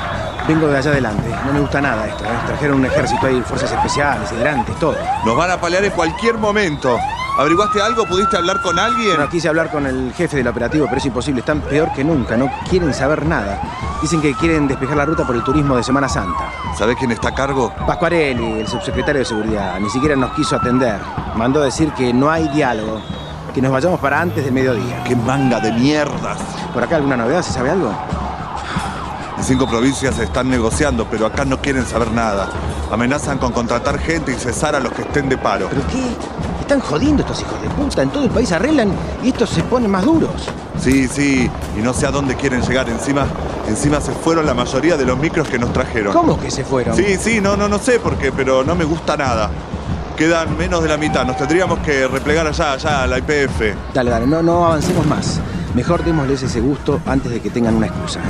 [0.48, 1.30] vengo de allá adelante.
[1.46, 2.24] No me gusta nada esto.
[2.26, 2.38] ¿eh?
[2.48, 4.96] Trajeron un ejército ahí, fuerzas especiales, hidrantes, todo.
[5.26, 6.98] Nos van a palear en cualquier momento.
[7.38, 8.06] ¿Averiguaste algo?
[8.06, 9.19] ¿Pudiste hablar con alguien?
[9.19, 11.41] No, quise hablar con el jefe del operativo, pero es imposible.
[11.41, 12.38] Están peor que nunca.
[12.38, 13.62] No quieren saber nada.
[14.02, 16.50] Dicen que quieren despejar la ruta por el turismo de Semana Santa.
[16.78, 17.74] ¿Sabés quién está a cargo?
[17.86, 19.78] Pascuarelli, el subsecretario de Seguridad.
[19.82, 20.98] Ni siquiera nos quiso atender.
[21.36, 23.02] Mandó decir que no hay diálogo.
[23.54, 25.04] Que nos vayamos para antes del mediodía.
[25.04, 26.38] ¡Qué manga de mierdas!
[26.74, 27.41] ¿Por acá alguna novedad?
[27.41, 27.93] ¿Se sabe algo?
[29.38, 32.48] En cinco provincias se están negociando, pero acá no quieren saber nada.
[32.91, 35.67] Amenazan con contratar gente y cesar a los que estén de paro.
[35.69, 36.15] ¿Pero qué?
[36.62, 38.02] Están jodiendo estos hijos de puta.
[38.02, 38.91] En todo el país arreglan
[39.24, 40.50] y estos se ponen más duros.
[40.80, 42.89] Sí, sí, y no sé a dónde quieren llegar.
[42.89, 43.26] Encima,
[43.68, 46.13] encima se fueron la mayoría de los micros que nos trajeron.
[46.13, 46.96] ¿Cómo que se fueron?
[46.96, 49.50] Sí, sí, no, no, no sé por qué, pero no me gusta nada.
[50.18, 51.26] Quedan menos de la mitad.
[51.26, 53.94] Nos tendríamos que replegar allá, allá, a la IPF.
[53.94, 55.39] Dale, dale, no, no avancemos más.
[55.74, 58.22] Mejor démosles ese gusto antes de que tengan una excusa.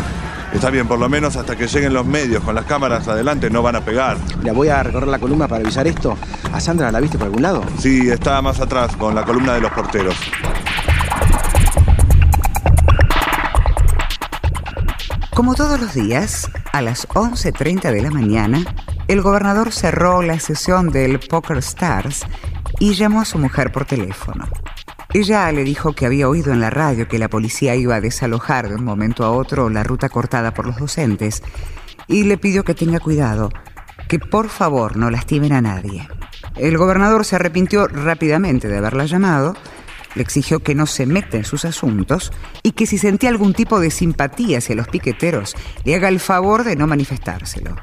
[0.52, 3.62] Está bien, por lo menos hasta que lleguen los medios con las cámaras adelante no
[3.62, 4.18] van a pegar.
[4.42, 6.18] Ya voy a recorrer la columna para avisar esto.
[6.56, 7.66] ¿A Sandra la viste por algún lado?
[7.80, 10.16] Sí, está más atrás con la columna de los porteros.
[15.36, 18.64] Como todos los días, a las 11.30 de la mañana,
[19.10, 22.26] el gobernador cerró la sesión del Poker Stars
[22.80, 24.48] y llamó a su mujer por teléfono.
[25.14, 28.70] Ella le dijo que había oído en la radio que la policía iba a desalojar
[28.70, 31.44] de un momento a otro la ruta cortada por los docentes
[32.08, 33.50] y le pidió que tenga cuidado,
[34.08, 36.08] que por favor no lastimen a nadie.
[36.58, 39.56] El gobernador se arrepintió rápidamente de haberla llamado,
[40.16, 42.32] le exigió que no se meta en sus asuntos
[42.64, 46.64] y que si sentía algún tipo de simpatía hacia los piqueteros, le haga el favor
[46.64, 47.76] de no manifestárselo.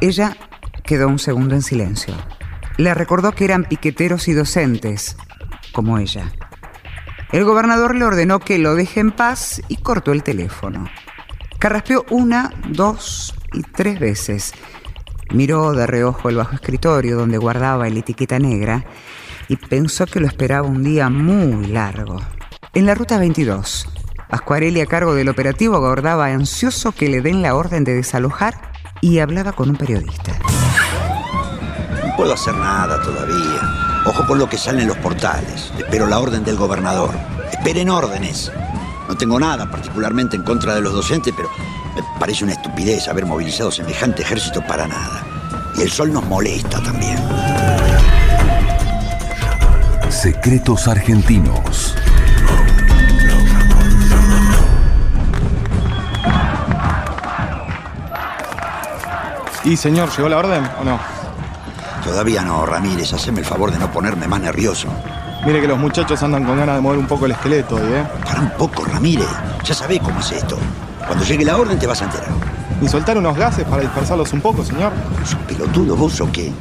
[0.00, 0.36] Ella
[0.84, 2.14] quedó un segundo en silencio.
[2.78, 5.16] Le recordó que eran piqueteros y docentes,
[5.72, 6.32] como ella.
[7.30, 10.88] El gobernador le ordenó que lo deje en paz y cortó el teléfono.
[11.58, 14.54] Carraspeó una, dos y tres veces.
[15.32, 18.84] Miró de reojo el bajo escritorio donde guardaba la etiqueta negra
[19.48, 22.20] y pensó que lo esperaba un día muy largo.
[22.74, 23.88] En la ruta 22,
[24.28, 29.20] Pascuarelli a cargo del operativo aguardaba ansioso que le den la orden de desalojar y
[29.20, 30.32] hablaba con un periodista.
[32.16, 34.02] puedo hacer nada todavía.
[34.04, 35.72] Ojo con lo que sale en los portales.
[35.78, 37.10] Espero la orden del gobernador.
[37.50, 38.52] Esperen órdenes.
[39.08, 41.48] No tengo nada particularmente en contra de los docentes, pero
[42.18, 45.24] parece una estupidez haber movilizado semejante ejército para nada.
[45.76, 47.18] Y el sol nos molesta también.
[50.10, 51.94] Secretos argentinos.
[59.64, 60.98] ¿Y señor, llegó la orden o no?
[62.02, 63.12] Todavía no, Ramírez.
[63.12, 64.88] Haceme el favor de no ponerme más nervioso.
[65.44, 68.04] Mire que los muchachos andan con ganas de mover un poco el esqueleto hoy, ¿eh?
[68.24, 69.28] Para un poco, Ramírez.
[69.64, 70.58] Ya sabés cómo es esto.
[71.08, 72.28] Cuando llegue la orden te vas a enterar.
[72.80, 74.92] ¿Y soltar unos gases para dispersarlos un poco, señor?
[75.24, 76.52] ¿Sos pelotudo vos o qué?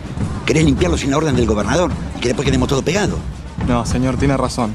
[0.45, 1.91] ¿Querés limpiarlo sin la orden del gobernador?
[2.15, 3.17] ¿Y que después quedemos todo pegado?
[3.67, 4.73] No, señor, tiene razón.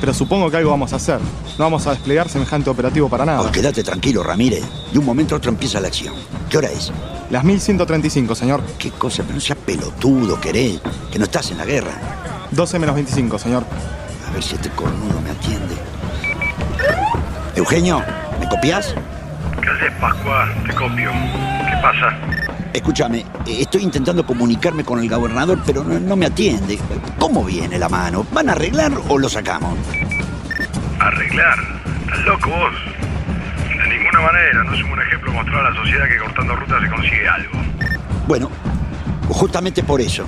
[0.00, 1.20] Pero supongo que algo vamos a hacer.
[1.56, 3.42] No vamos a desplegar semejante operativo para nada.
[3.42, 4.64] Oh, quédate tranquilo, Ramírez.
[4.92, 6.12] De un momento a otro empieza la acción.
[6.50, 6.90] ¿Qué hora es?
[7.30, 8.60] Las 1135, señor.
[8.76, 9.22] ¿Qué cosa?
[9.22, 10.80] Pero no seas pelotudo, querés.
[11.12, 11.92] Que no estás en la guerra.
[12.50, 13.64] 12 menos 25, señor.
[14.28, 15.76] A ver si este cornudo me atiende.
[17.54, 18.21] Eugenio, ¿me
[18.52, 18.94] copias?
[19.62, 20.46] ¿Qué haces, Pascua?
[20.66, 21.10] Te copio.
[21.10, 22.14] ¿Qué pasa?
[22.74, 26.78] Escúchame, estoy intentando comunicarme con el gobernador, pero no, no me atiende.
[27.18, 28.26] ¿Cómo viene la mano?
[28.32, 29.78] ¿Van a arreglar o lo sacamos?
[31.00, 31.58] ¿Arreglar?
[32.04, 32.74] ¿Estás loco vos?
[33.68, 34.64] De ninguna manera.
[34.64, 37.52] No somos un ejemplo mostrar a la sociedad que cortando rutas se consigue algo.
[38.28, 38.50] Bueno,
[39.28, 40.26] justamente por eso.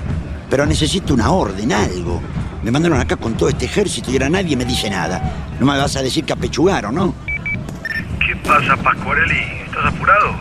[0.49, 2.21] Pero necesito una orden, algo.
[2.63, 5.21] Me mandaron acá con todo este ejército y ahora nadie me dice nada.
[5.59, 7.13] No me vas a decir que apechugaron, ¿no?
[8.45, 9.41] ¿Qué pasa, Pascuarelli?
[9.65, 10.35] ¿Estás apurado?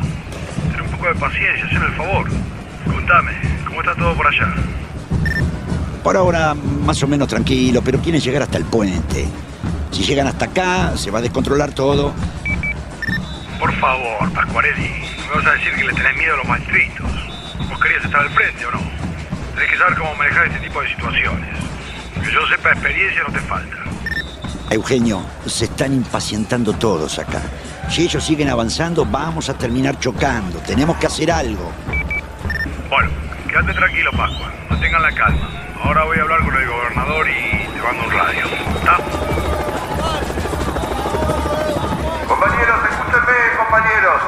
[0.71, 2.31] Ten un poco de paciencia, hazme el favor.
[2.85, 3.33] Contame,
[3.67, 4.55] ¿cómo está todo por allá?
[6.03, 9.27] Por ahora, más o menos tranquilo, pero quieren llegar hasta el puente.
[9.91, 12.13] Si llegan hasta acá, se va a descontrolar todo.
[13.59, 14.91] Por favor, Pascuarelli,
[15.21, 17.07] no me vas a decir que le tenés miedo a los maestritos.
[17.71, 18.81] ¿Vos querías estar al frente o no?
[19.55, 21.49] Tenés que saber cómo manejar este tipo de situaciones.
[22.23, 23.77] Que yo sepa experiencia no te falta.
[24.69, 27.41] Eugenio, se están impacientando todos acá.
[27.89, 30.59] Si ellos siguen avanzando, vamos a terminar chocando.
[30.61, 31.71] Tenemos que hacer algo.
[32.91, 33.11] Bueno,
[33.49, 34.51] quédate tranquilo, Pascua.
[34.69, 35.49] Mantengan la calma.
[35.83, 38.45] Ahora voy a hablar con el gobernador y te mando un radio.
[38.47, 38.97] ¿Está?
[42.27, 44.23] Compañeros, escúchenme, compañeros.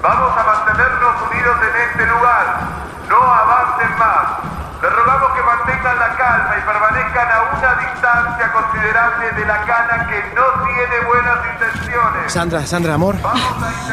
[0.00, 2.60] Vamos a mantenernos unidos en este lugar.
[3.08, 4.53] No avancen más.
[4.84, 10.06] Les rogamos que mantengan la calma y permanezcan a una distancia considerable de la cana
[10.10, 12.30] que no tiene buenas intenciones.
[12.30, 13.16] Sandra, Sandra, amor.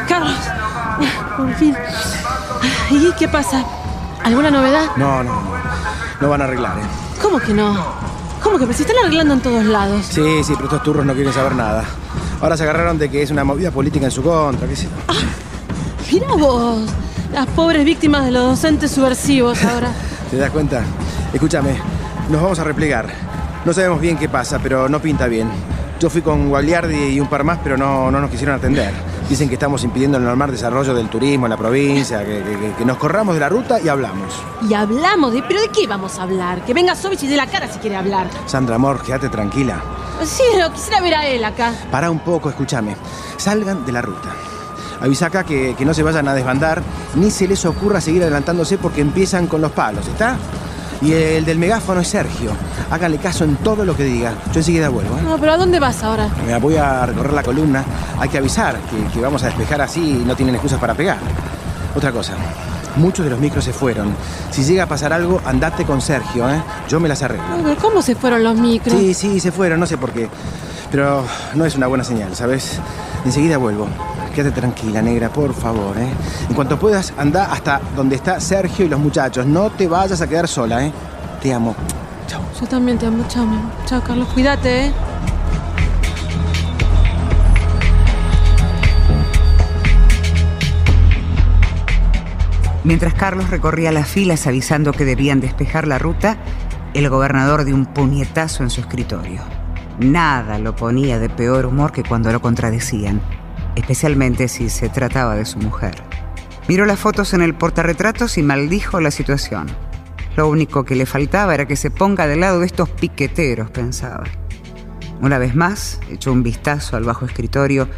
[0.06, 0.36] Carlos,
[1.38, 1.74] por fin.
[2.90, 3.64] ¿Y qué pasa?
[4.22, 4.84] ¿Alguna novedad?
[4.96, 5.52] No, no, no.
[6.20, 6.82] No van a arreglar, ¿eh?
[7.22, 7.74] ¿Cómo que no?
[8.42, 8.66] ¿Cómo que?
[8.66, 10.04] Pero se están arreglando en todos lados.
[10.04, 11.84] Sí, sí, pero estos turros no quieren saber nada.
[12.42, 15.14] Ahora se agarraron de que es una movida política en su contra, qué sé yo.
[16.12, 16.82] Mira vos,
[17.32, 19.88] las pobres víctimas de los docentes subversivos ahora.
[20.32, 20.82] ¿Te das cuenta?
[21.32, 21.76] Escúchame,
[22.30, 23.06] nos vamos a replegar.
[23.64, 25.48] No sabemos bien qué pasa, pero no pinta bien.
[26.00, 28.92] Yo fui con Guagliardi y un par más, pero no, no nos quisieron atender.
[29.28, 32.42] Dicen que estamos impidiendo el normal desarrollo del turismo en la provincia, que,
[32.76, 34.34] que- nos corramos de la ruta y hablamos.
[34.68, 35.42] Y hablamos de...
[35.44, 36.64] ¿Pero de qué vamos a hablar?
[36.64, 38.26] Que venga Sovich y dé la cara si quiere hablar.
[38.46, 39.80] Sandra, amor, quédate tranquila.
[40.24, 41.72] Sí, pero quisiera ver a él acá.
[41.90, 42.96] Para un poco, escúchame.
[43.36, 44.30] Salgan de la ruta.
[45.02, 46.82] Avisa acá que, que no se vayan a desbandar,
[47.16, 50.36] ni se les ocurra seguir adelantándose porque empiezan con los palos, ¿está?
[51.00, 52.52] Y el del megáfono es Sergio.
[52.90, 54.34] Háganle caso en todo lo que diga.
[54.52, 55.22] Yo enseguida vuelvo, ¿eh?
[55.24, 56.28] No, pero ¿a dónde vas ahora?
[56.46, 57.84] Me voy a recorrer la columna.
[58.20, 61.18] Hay que avisar que, que vamos a despejar así y no tienen excusas para pegar.
[61.96, 62.34] Otra cosa.
[62.94, 64.14] Muchos de los micros se fueron.
[64.52, 66.62] Si llega a pasar algo, andate con Sergio, ¿eh?
[66.88, 67.44] Yo me las arreglo.
[67.52, 68.96] A ver, ¿Cómo se fueron los micros?
[68.96, 70.28] Sí, sí, se fueron, no sé por qué.
[70.92, 72.78] Pero no es una buena señal, ¿sabes?
[73.24, 73.88] Enseguida vuelvo.
[74.34, 76.08] Quédate tranquila, negra, por favor, ¿eh?
[76.48, 79.44] En cuanto puedas, anda hasta donde está Sergio y los muchachos.
[79.44, 80.92] No te vayas a quedar sola, ¿eh?
[81.42, 81.74] Te amo.
[82.58, 83.24] Yo también te amo.
[83.28, 83.70] Chao, mi amor.
[83.84, 84.28] Chao, Carlos.
[84.32, 84.92] Cuídate, ¿eh?
[92.84, 96.36] Mientras Carlos recorría las filas avisando que debían despejar la ruta,
[96.94, 99.42] el gobernador dio un puñetazo en su escritorio.
[100.00, 103.20] Nada lo ponía de peor humor que cuando lo contradecían,
[103.76, 106.02] especialmente si se trataba de su mujer.
[106.68, 109.66] Miró las fotos en el portarretratos y maldijo la situación.
[110.36, 114.24] Lo único que le faltaba era que se ponga del lado de estos piqueteros, pensaba.
[115.20, 117.88] Una vez más, echó un vistazo al bajo escritorio,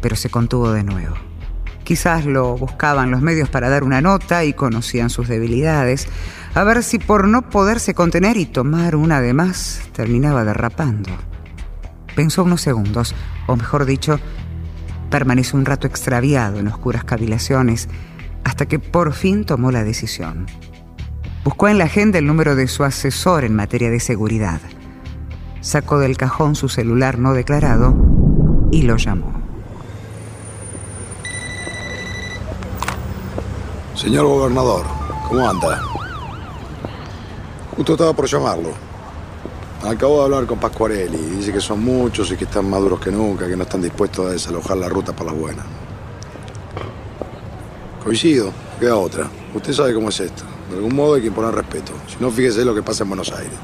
[0.00, 1.16] pero se contuvo de nuevo.
[1.84, 6.06] Quizás lo buscaban los medios para dar una nota y conocían sus debilidades,
[6.54, 11.10] a ver si por no poderse contener y tomar una de más terminaba derrapando.
[12.14, 13.14] Pensó unos segundos,
[13.46, 14.20] o mejor dicho,
[15.10, 17.88] permaneció un rato extraviado en oscuras cavilaciones,
[18.44, 20.46] hasta que por fin tomó la decisión.
[21.44, 24.60] Buscó en la agenda el número de su asesor en materia de seguridad.
[25.60, 27.94] Sacó del cajón su celular no declarado
[28.70, 29.32] y lo llamó.
[33.94, 34.86] Señor gobernador,
[35.28, 35.82] ¿cómo anda?
[37.76, 38.89] Justo estaba por llamarlo.
[39.82, 41.16] Acabo de hablar con Pascuarelli.
[41.16, 44.26] Dice que son muchos y que están más duros que nunca, que no están dispuestos
[44.26, 45.64] a desalojar la ruta para las buenas.
[48.04, 49.30] Coincido, queda otra.
[49.54, 50.44] Usted sabe cómo es esto.
[50.70, 51.92] De algún modo hay que imponer respeto.
[52.06, 53.56] Si no, fíjese lo que pasa en Buenos Aires.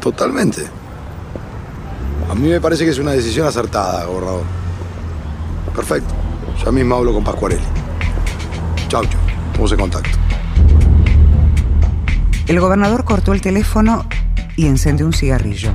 [0.00, 0.66] Totalmente.
[2.30, 4.44] A mí me parece que es una decisión acertada, gobernador.
[5.74, 6.14] Perfecto.
[6.64, 7.62] Ya mismo hablo con Pascuarelli.
[8.88, 9.20] Chau, chau.
[9.48, 10.18] Estamos en contacto.
[12.46, 14.06] El gobernador cortó el teléfono
[14.56, 15.72] y encendió un cigarrillo.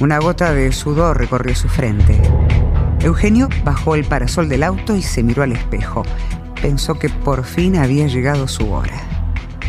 [0.00, 2.20] Una gota de sudor recorrió su frente.
[3.00, 6.02] Eugenio bajó el parasol del auto y se miró al espejo.
[6.60, 9.00] Pensó que por fin había llegado su hora.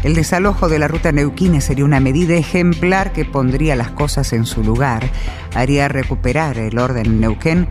[0.04, 4.46] El desalojo de la ruta neuquina sería una medida ejemplar que pondría las cosas en
[4.46, 5.10] su lugar,
[5.56, 7.68] haría recuperar el orden en Neuquén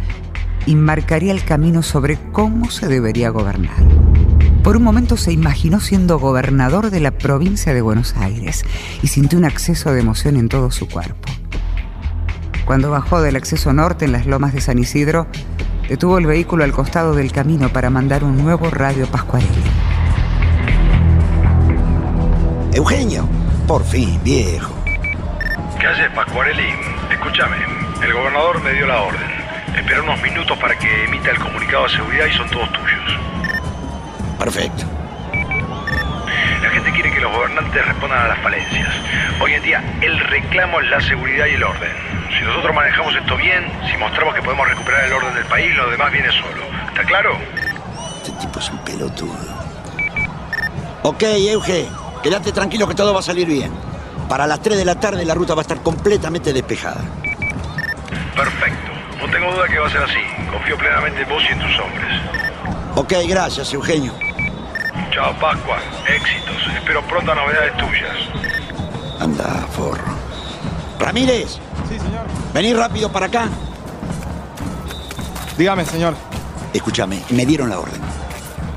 [0.67, 3.77] y marcaría el camino sobre cómo se debería gobernar.
[4.67, 8.65] Por un momento se imaginó siendo gobernador de la provincia de Buenos Aires
[9.01, 11.29] y sintió un acceso de emoción en todo su cuerpo.
[12.65, 15.29] Cuando bajó del acceso norte en las lomas de San Isidro,
[15.89, 19.63] detuvo el vehículo al costado del camino para mandar un nuevo radio Pascuarelli.
[22.73, 23.29] Eugenio,
[23.69, 24.75] por fin, viejo.
[25.79, 26.71] ¿Qué haces, Pascuarelli?
[27.13, 27.57] Escúchame,
[28.03, 29.31] el gobernador me dio la orden.
[29.77, 33.36] Espera unos minutos para que emita el comunicado de seguridad y son todos tuyos.
[34.39, 34.85] Perfecto.
[36.63, 38.89] La gente quiere que los gobernantes respondan a las falencias.
[39.41, 41.93] Hoy en día, el reclamo es la seguridad y el orden.
[42.37, 45.91] Si nosotros manejamos esto bien, si mostramos que podemos recuperar el orden del país, lo
[45.91, 46.65] demás viene solo.
[46.89, 47.37] ¿Está claro?
[48.17, 49.67] Este tipo es un pelotudo.
[51.03, 51.87] Ok, Euge,
[52.23, 53.71] quédate tranquilo que todo va a salir bien.
[54.29, 57.01] Para las 3 de la tarde la ruta va a estar completamente despejada.
[58.35, 58.91] Perfecto.
[59.21, 60.21] No tengo duda que va a ser así.
[60.51, 62.46] Confío plenamente en vos y en tus hombres.
[62.99, 64.11] Ok, gracias, Eugenio.
[65.11, 65.77] Chao, Pascua.
[66.09, 66.57] Éxitos.
[66.75, 68.17] Espero pronto novedades tuyas.
[69.21, 70.03] Anda, forro.
[70.99, 71.59] Ramírez.
[71.91, 72.25] Sí, señor.
[72.55, 73.49] Vení rápido para acá.
[75.59, 76.15] Dígame, señor.
[76.73, 78.01] Escúchame, me dieron la orden.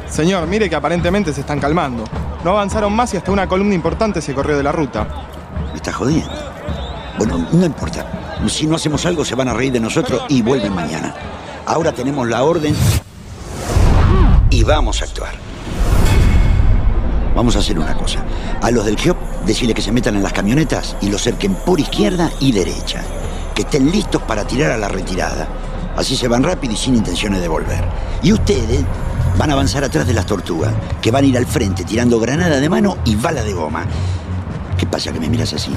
[0.10, 2.03] Señor, mire que aparentemente se están calmando.
[2.43, 5.08] No avanzaron más y hasta una columna importante se corrió de la ruta.
[5.71, 6.34] Me está jodiendo.
[7.17, 8.05] Bueno, no importa.
[8.49, 11.15] Si no hacemos algo, se van a reír de nosotros y vuelven mañana.
[11.65, 12.75] Ahora tenemos la orden
[14.60, 15.32] y vamos a actuar.
[17.34, 18.19] Vamos a hacer una cosa.
[18.62, 21.80] A los del GEOP, decirle que se metan en las camionetas y los cerquen por
[21.80, 23.02] izquierda y derecha.
[23.56, 25.48] Que estén listos para tirar a la retirada.
[25.95, 27.86] Así se van rápido y sin intenciones de volver.
[28.22, 28.82] Y ustedes
[29.38, 32.60] van a avanzar atrás de las tortugas, que van a ir al frente tirando granada
[32.60, 33.86] de mano y bala de goma.
[34.78, 35.72] ¿Qué pasa que me miras así?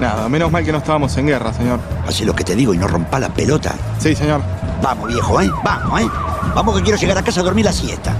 [0.00, 1.78] Nada, menos mal que no estábamos en guerra, señor.
[2.06, 3.74] Hace lo que te digo y no rompa la pelota.
[3.98, 4.42] Sí, señor.
[4.82, 5.50] Vamos, viejo, ¿eh?
[5.62, 6.08] Vamos, ¿eh?
[6.54, 8.14] Vamos que quiero llegar a casa a dormir la siesta.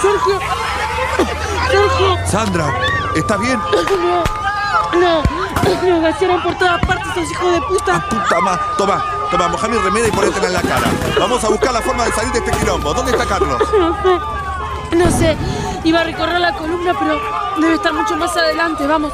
[0.00, 0.38] Sergio.
[1.70, 2.18] Sergio.
[2.26, 2.66] Sandra,
[3.14, 3.58] ¿estás bien?
[3.58, 5.00] No.
[5.00, 5.22] No.
[5.88, 8.04] Nos vaciaron por todas partes esos hijos de puta.
[8.08, 10.86] Puta ma- Toma, toma, mojá mi remera y ponétela en la cara.
[11.18, 12.92] Vamos a buscar la forma de salir de este quilombo.
[12.92, 13.60] ¿Dónde está Carlos?
[13.78, 14.96] No sé.
[14.96, 15.36] No sé.
[15.84, 17.18] Iba a recorrer la columna, pero
[17.58, 18.86] debe estar mucho más adelante.
[18.86, 19.10] Vamos.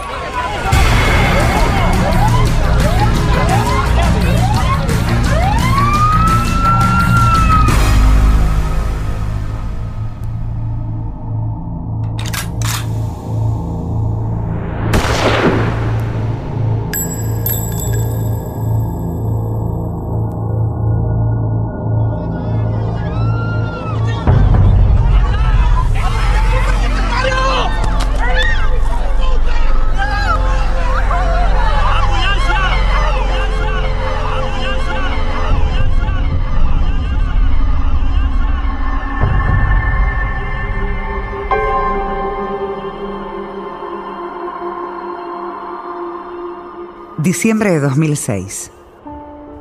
[47.28, 48.70] Diciembre de 2006.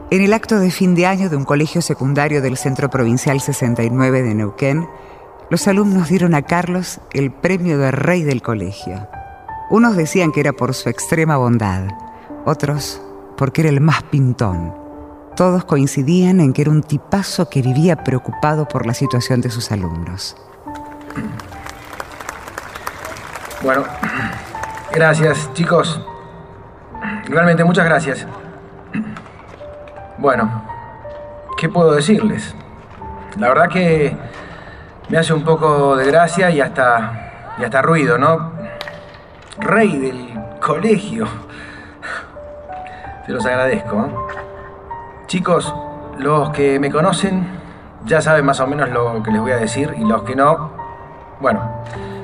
[0.09, 4.22] En el acto de fin de año de un colegio secundario del Centro Provincial 69
[4.22, 4.88] de Neuquén,
[5.49, 9.05] los alumnos dieron a Carlos el premio de rey del colegio.
[9.70, 11.89] Unos decían que era por su extrema bondad,
[12.45, 13.01] otros
[13.36, 14.74] porque era el más pintón.
[15.36, 19.74] Todos coincidían en que era un tipazo que vivía preocupado por la situación de sus
[19.74, 20.38] alumnos.
[23.61, 23.84] Bueno,
[24.93, 26.01] gracias chicos.
[27.27, 28.25] Realmente, muchas gracias.
[30.17, 30.63] Bueno,
[31.57, 32.55] ¿qué puedo decirles?
[33.37, 34.15] La verdad que
[35.09, 38.51] me hace un poco de gracia y hasta, y hasta ruido, ¿no?
[39.59, 41.27] Rey del colegio.
[43.25, 44.05] Se los agradezco.
[44.05, 44.35] ¿eh?
[45.27, 45.73] Chicos,
[46.17, 47.45] los que me conocen
[48.05, 50.71] ya saben más o menos lo que les voy a decir y los que no,
[51.41, 51.83] bueno,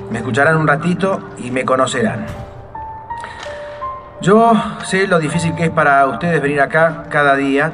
[0.09, 2.42] me escucharán un ratito y me conocerán.
[4.23, 4.53] Yo
[4.85, 7.73] sé lo difícil que es para ustedes venir acá cada día.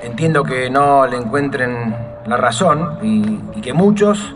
[0.00, 1.92] Entiendo que no le encuentren
[2.24, 4.32] la razón y, que muchos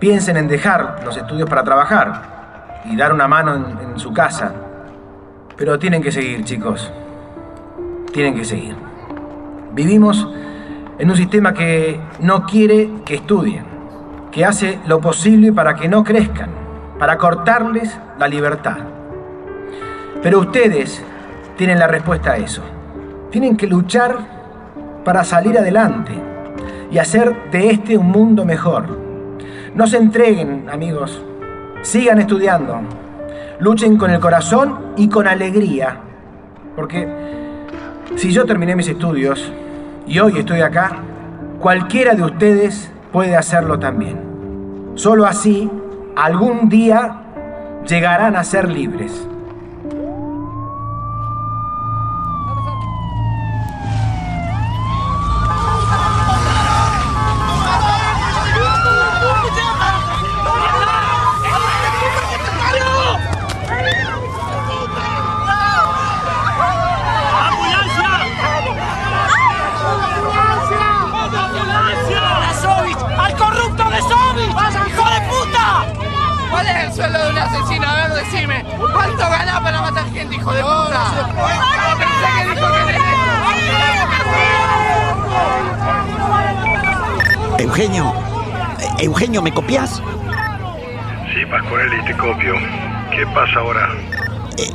[0.00, 4.52] piensen en dejar los estudios para trabajar y dar una mano en su casa.
[5.56, 6.92] Pero tienen que seguir, chicos.
[8.12, 8.74] Tienen que seguir.
[9.70, 10.26] Vivimos
[10.98, 13.64] en un sistema que no quiere que estudien,
[14.32, 16.50] que hace lo posible para que no crezcan,
[16.98, 18.78] para cortarles la libertad.
[20.22, 21.02] Pero ustedes
[21.56, 22.62] tienen la respuesta a eso.
[23.30, 24.18] Tienen que luchar
[25.04, 26.12] para salir adelante
[26.90, 28.98] y hacer de este un mundo mejor.
[29.74, 31.22] No se entreguen, amigos.
[31.82, 32.80] Sigan estudiando.
[33.60, 35.96] Luchen con el corazón y con alegría.
[36.76, 37.08] Porque
[38.16, 39.52] si yo terminé mis estudios
[40.06, 40.98] y hoy estoy acá,
[41.60, 44.18] cualquiera de ustedes puede hacerlo también.
[44.96, 45.70] Solo así,
[46.16, 47.22] algún día
[47.86, 49.26] llegarán a ser libres.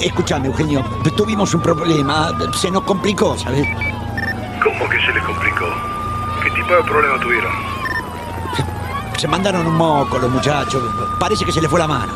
[0.07, 0.83] Escúchame, Eugenio,
[1.15, 3.67] tuvimos un problema, se nos complicó, ¿sabes?
[4.63, 5.65] ¿Cómo que se les complicó?
[6.43, 7.51] ¿Qué tipo de problema tuvieron?
[9.17, 10.83] Se mandaron un moco los muchachos,
[11.19, 12.13] parece que se les fue la mano.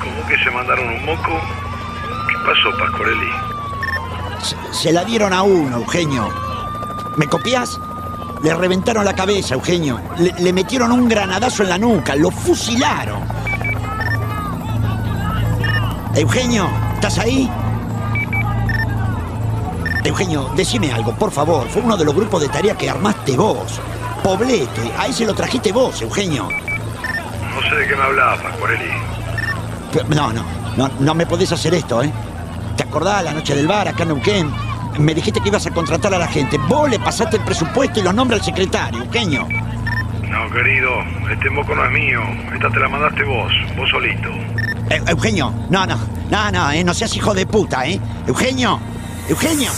[0.00, 1.40] ¿Cómo que se mandaron un moco?
[2.28, 3.30] ¿Qué pasó, Pascuarelli?
[4.42, 6.28] Se, se la dieron a uno, Eugenio.
[7.16, 7.80] ¿Me copias?
[8.42, 10.00] Le reventaron la cabeza, Eugenio.
[10.18, 13.22] Le, le metieron un granadazo en la nuca, lo fusilaron.
[16.18, 17.48] Eugenio, ¿estás ahí?
[20.02, 21.68] Eugenio, decime algo, por favor.
[21.68, 23.80] Fue uno de los grupos de tarea que armaste vos.
[24.24, 26.48] Poblete, ahí se lo trajiste vos, Eugenio.
[26.48, 28.90] No sé de qué me hablabas, Pascuarelli.
[30.08, 32.10] No, no, no me podés hacer esto, ¿eh?
[32.76, 34.50] ¿Te acordás la noche del bar acá en Neuquén?
[34.98, 36.58] Me dijiste que ibas a contratar a la gente.
[36.68, 39.46] Vos le pasaste el presupuesto y los nombres al secretario, Eugenio.
[40.22, 40.90] No, querido,
[41.30, 42.20] este moco no es mío.
[42.52, 44.30] Esta te la mandaste vos, vos solito.
[44.90, 45.96] Eu- Eugenio, no, no,
[46.30, 48.00] no, no, eh, no seas hijo de puta, ¿eh?
[48.26, 48.80] Eugenio,
[49.28, 49.70] Eugenio.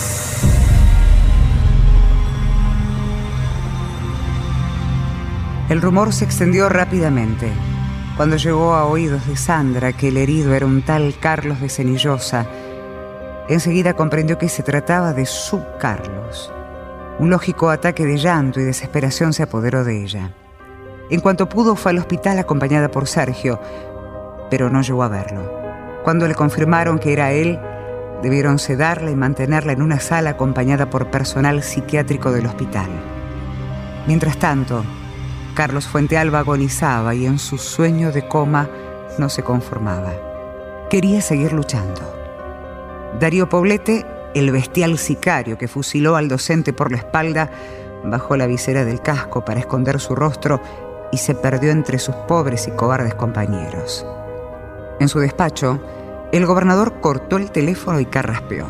[5.68, 7.50] El rumor se extendió rápidamente.
[8.16, 12.46] Cuando llegó a oídos de Sandra que el herido era un tal Carlos de Cenillosa,
[13.48, 16.52] enseguida comprendió que se trataba de su Carlos.
[17.18, 20.30] Un lógico ataque de llanto y desesperación se apoderó de ella.
[21.08, 23.60] En cuanto pudo fue al hospital acompañada por Sergio,
[24.50, 25.60] pero no llegó a verlo.
[26.04, 27.58] Cuando le confirmaron que era él,
[28.22, 32.88] debieron sedarla y mantenerla en una sala acompañada por personal psiquiátrico del hospital.
[34.06, 34.84] Mientras tanto,
[35.54, 38.68] Carlos Fuentealba agonizaba y en su sueño de coma
[39.18, 40.12] no se conformaba.
[40.88, 42.00] Quería seguir luchando.
[43.18, 47.50] Darío Poblete, el bestial sicario que fusiló al docente por la espalda,
[48.04, 50.60] bajó la visera del casco para esconder su rostro
[51.12, 54.06] y se perdió entre sus pobres y cobardes compañeros.
[55.00, 55.80] En su despacho,
[56.30, 58.66] el gobernador cortó el teléfono y carraspeó.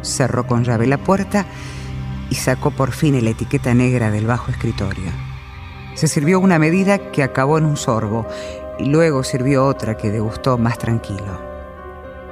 [0.00, 1.46] Cerró con llave la puerta
[2.30, 5.12] y sacó por fin la etiqueta negra del bajo escritorio.
[5.94, 8.26] Se sirvió una medida que acabó en un sorbo
[8.78, 11.40] y luego sirvió otra que degustó más tranquilo.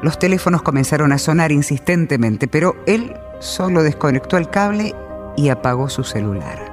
[0.03, 4.97] Los teléfonos comenzaron a sonar insistentemente, pero él solo desconectó el cable
[5.37, 6.72] y apagó su celular.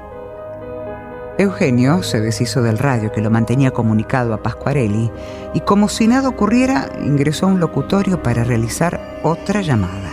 [1.39, 5.09] Eugenio se deshizo del radio que lo mantenía comunicado a Pascuarelli
[5.53, 10.11] y como si nada ocurriera, ingresó a un locutorio para realizar otra llamada.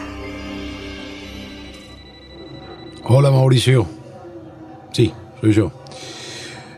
[3.03, 3.87] Hola Mauricio.
[4.93, 5.73] Sí, soy yo.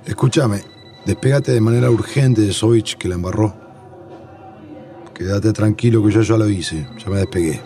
[0.06, 0.62] Escúchame,
[1.04, 3.54] despégate de manera urgente de Sovich que la embarró.
[5.12, 7.60] Quédate tranquilo que yo ya lo hice, ya me despegué.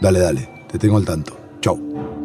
[0.00, 1.36] Dale, dale, te tengo al tanto.
[1.60, 2.15] Chau.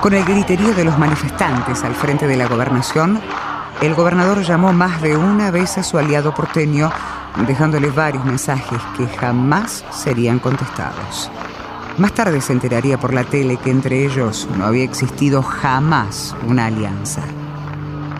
[0.00, 3.20] Con el griterío de los manifestantes al frente de la gobernación,
[3.82, 6.90] el gobernador llamó más de una vez a su aliado porteño,
[7.46, 11.30] dejándole varios mensajes que jamás serían contestados.
[11.98, 16.64] Más tarde se enteraría por la tele que entre ellos no había existido jamás una
[16.64, 17.20] alianza.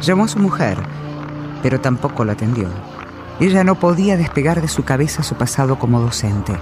[0.02, 0.76] Llamó a su mujer,
[1.62, 2.68] pero tampoco la atendió.
[3.40, 6.52] Ella no podía despegar de su cabeza su pasado como docente.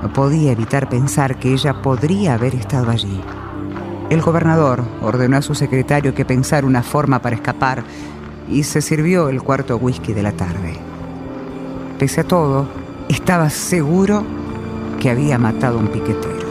[0.00, 3.20] No podía evitar pensar que ella podría haber estado allí.
[4.10, 7.82] El gobernador ordenó a su secretario que pensara una forma para escapar
[8.50, 10.74] y se sirvió el cuarto whisky de la tarde.
[11.98, 12.66] Pese a todo,
[13.08, 14.24] estaba seguro
[15.00, 16.44] que había matado a un piquetero.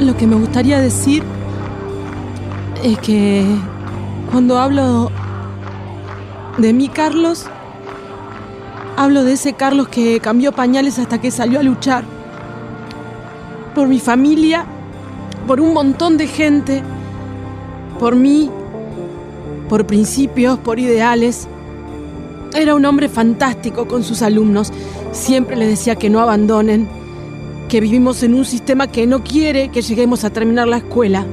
[0.00, 1.22] Lo que me gustaría decir
[2.82, 3.46] es que
[4.30, 5.10] cuando hablo
[6.58, 7.46] de mí, Carlos,
[8.96, 12.04] hablo de ese Carlos que cambió pañales hasta que salió a luchar
[13.74, 14.66] por mi familia
[15.46, 16.82] por un montón de gente,
[17.98, 18.50] por mí,
[19.68, 21.46] por principios, por ideales.
[22.54, 24.72] Era un hombre fantástico con sus alumnos.
[25.12, 26.88] Siempre les decía que no abandonen,
[27.68, 31.24] que vivimos en un sistema que no quiere que lleguemos a terminar la escuela.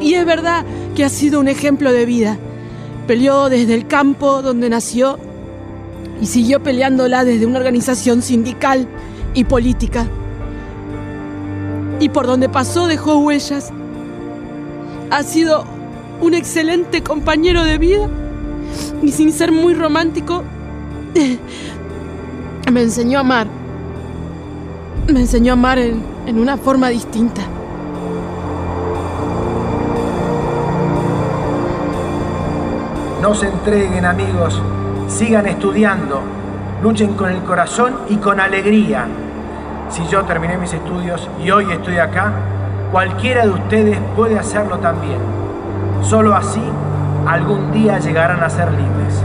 [0.00, 2.38] Y es verdad que ha sido un ejemplo de vida.
[3.06, 5.18] Peleó desde el campo donde nació
[6.20, 8.86] y siguió peleándola desde una organización sindical
[9.34, 10.06] y política
[12.00, 13.72] y por donde pasó dejó huellas.
[15.10, 15.64] Ha sido
[16.20, 18.08] un excelente compañero de vida
[19.02, 20.42] y sin ser muy romántico,
[22.72, 23.46] me enseñó a amar.
[25.12, 27.42] Me enseñó a amar en, en una forma distinta.
[33.22, 34.60] No se entreguen amigos,
[35.08, 36.20] sigan estudiando,
[36.82, 39.06] luchen con el corazón y con alegría.
[39.90, 42.30] Si yo terminé mis estudios y hoy estoy acá,
[42.92, 45.18] cualquiera de ustedes puede hacerlo también.
[46.02, 46.62] Solo así
[47.26, 49.22] algún día llegarán a ser libres.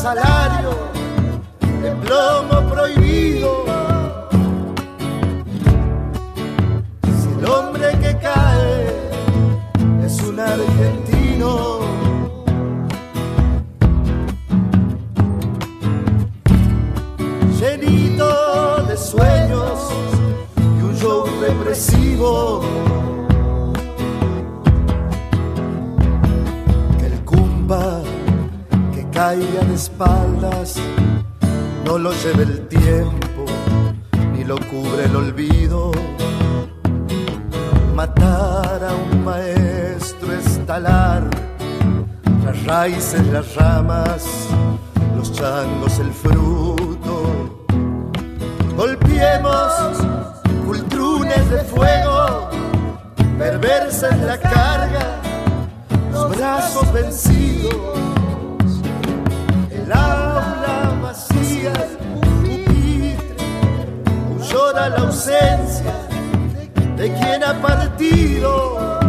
[0.00, 0.70] Salario,
[1.82, 3.64] de plomo prohibido.
[7.02, 8.86] Si el hombre que cae
[10.06, 11.80] es un argentino,
[17.60, 19.90] llenito de sueños
[20.56, 22.62] y un show represivo.
[26.98, 28.00] Que el cumba
[28.94, 29.59] que caiga
[31.86, 33.46] no lo lleve el tiempo
[34.34, 35.90] ni lo cubre el olvido.
[37.94, 41.30] Matar a un maestro es talar
[42.44, 44.26] las raíces, las ramas,
[45.16, 47.64] los changos, el fruto.
[48.76, 49.72] Golpeemos
[50.66, 52.50] cultrunes de fuego,
[53.38, 55.20] perversa en la carga,
[56.12, 57.98] los brazos vencidos,
[60.40, 61.72] aula vacía,
[62.20, 63.16] pupitre,
[64.48, 65.94] llora la ausencia
[66.96, 69.00] de quien ha partido.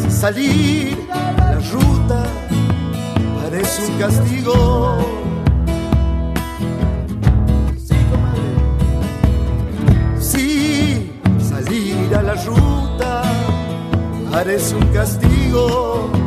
[0.00, 2.22] Si salir la ruta
[3.42, 4.98] parece un castigo.
[10.18, 11.92] Sí, salir
[14.32, 16.21] parece un castigo.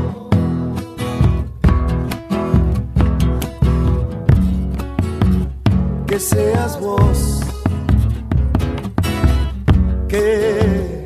[6.29, 7.39] Seas vos,
[10.07, 11.03] que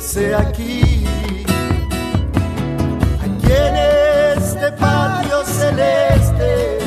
[0.00, 1.04] sea aquí,
[3.24, 3.76] aquí en
[4.36, 6.78] este patio celeste,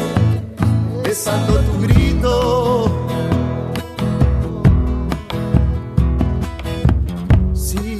[1.03, 2.33] besando tu grito.
[7.53, 7.99] Sí,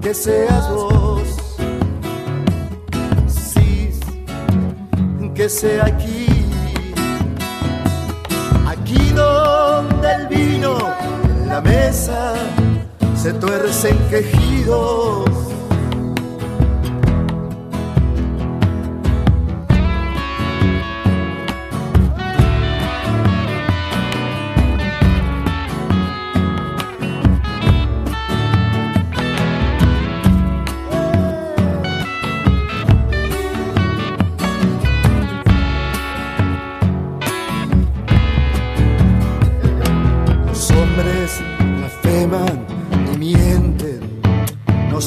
[0.00, 1.28] que seas vos,
[3.26, 3.90] sí,
[5.34, 6.11] que sea aquí, aquí
[11.52, 12.32] la mesa
[13.14, 15.41] se tuercen quejidos.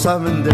[0.05, 0.51] Saben de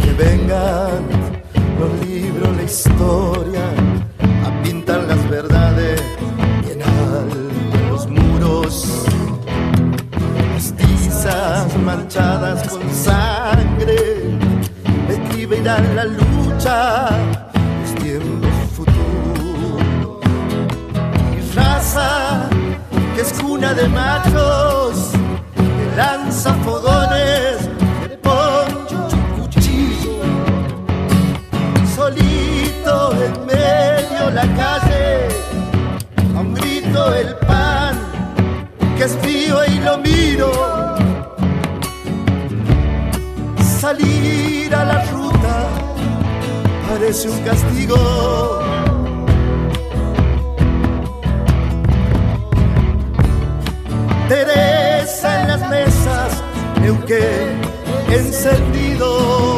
[0.00, 1.02] Que vengan
[1.80, 3.64] los libros, la historia,
[4.46, 6.00] a pintar las verdades
[6.80, 7.38] alto
[7.74, 9.04] en los muros.
[10.54, 14.38] Las tizas manchadas con sangre
[15.08, 17.08] escribirán la lucha,
[17.82, 20.22] los tiempos futuros.
[21.30, 22.27] Mi raza,
[23.20, 25.10] es cuna de machos,
[25.54, 27.68] que lanza fogones
[28.08, 30.20] de poncho cuchillo.
[31.96, 35.28] Solito en medio la calle,
[36.36, 37.98] a un grito el pan,
[38.96, 40.52] que es frío y lo miro.
[43.80, 45.68] Salir a la ruta
[46.88, 48.87] parece un castigo.
[54.28, 56.42] Teresa en las mesas,
[56.80, 57.60] Neuquén
[58.10, 59.57] encendido.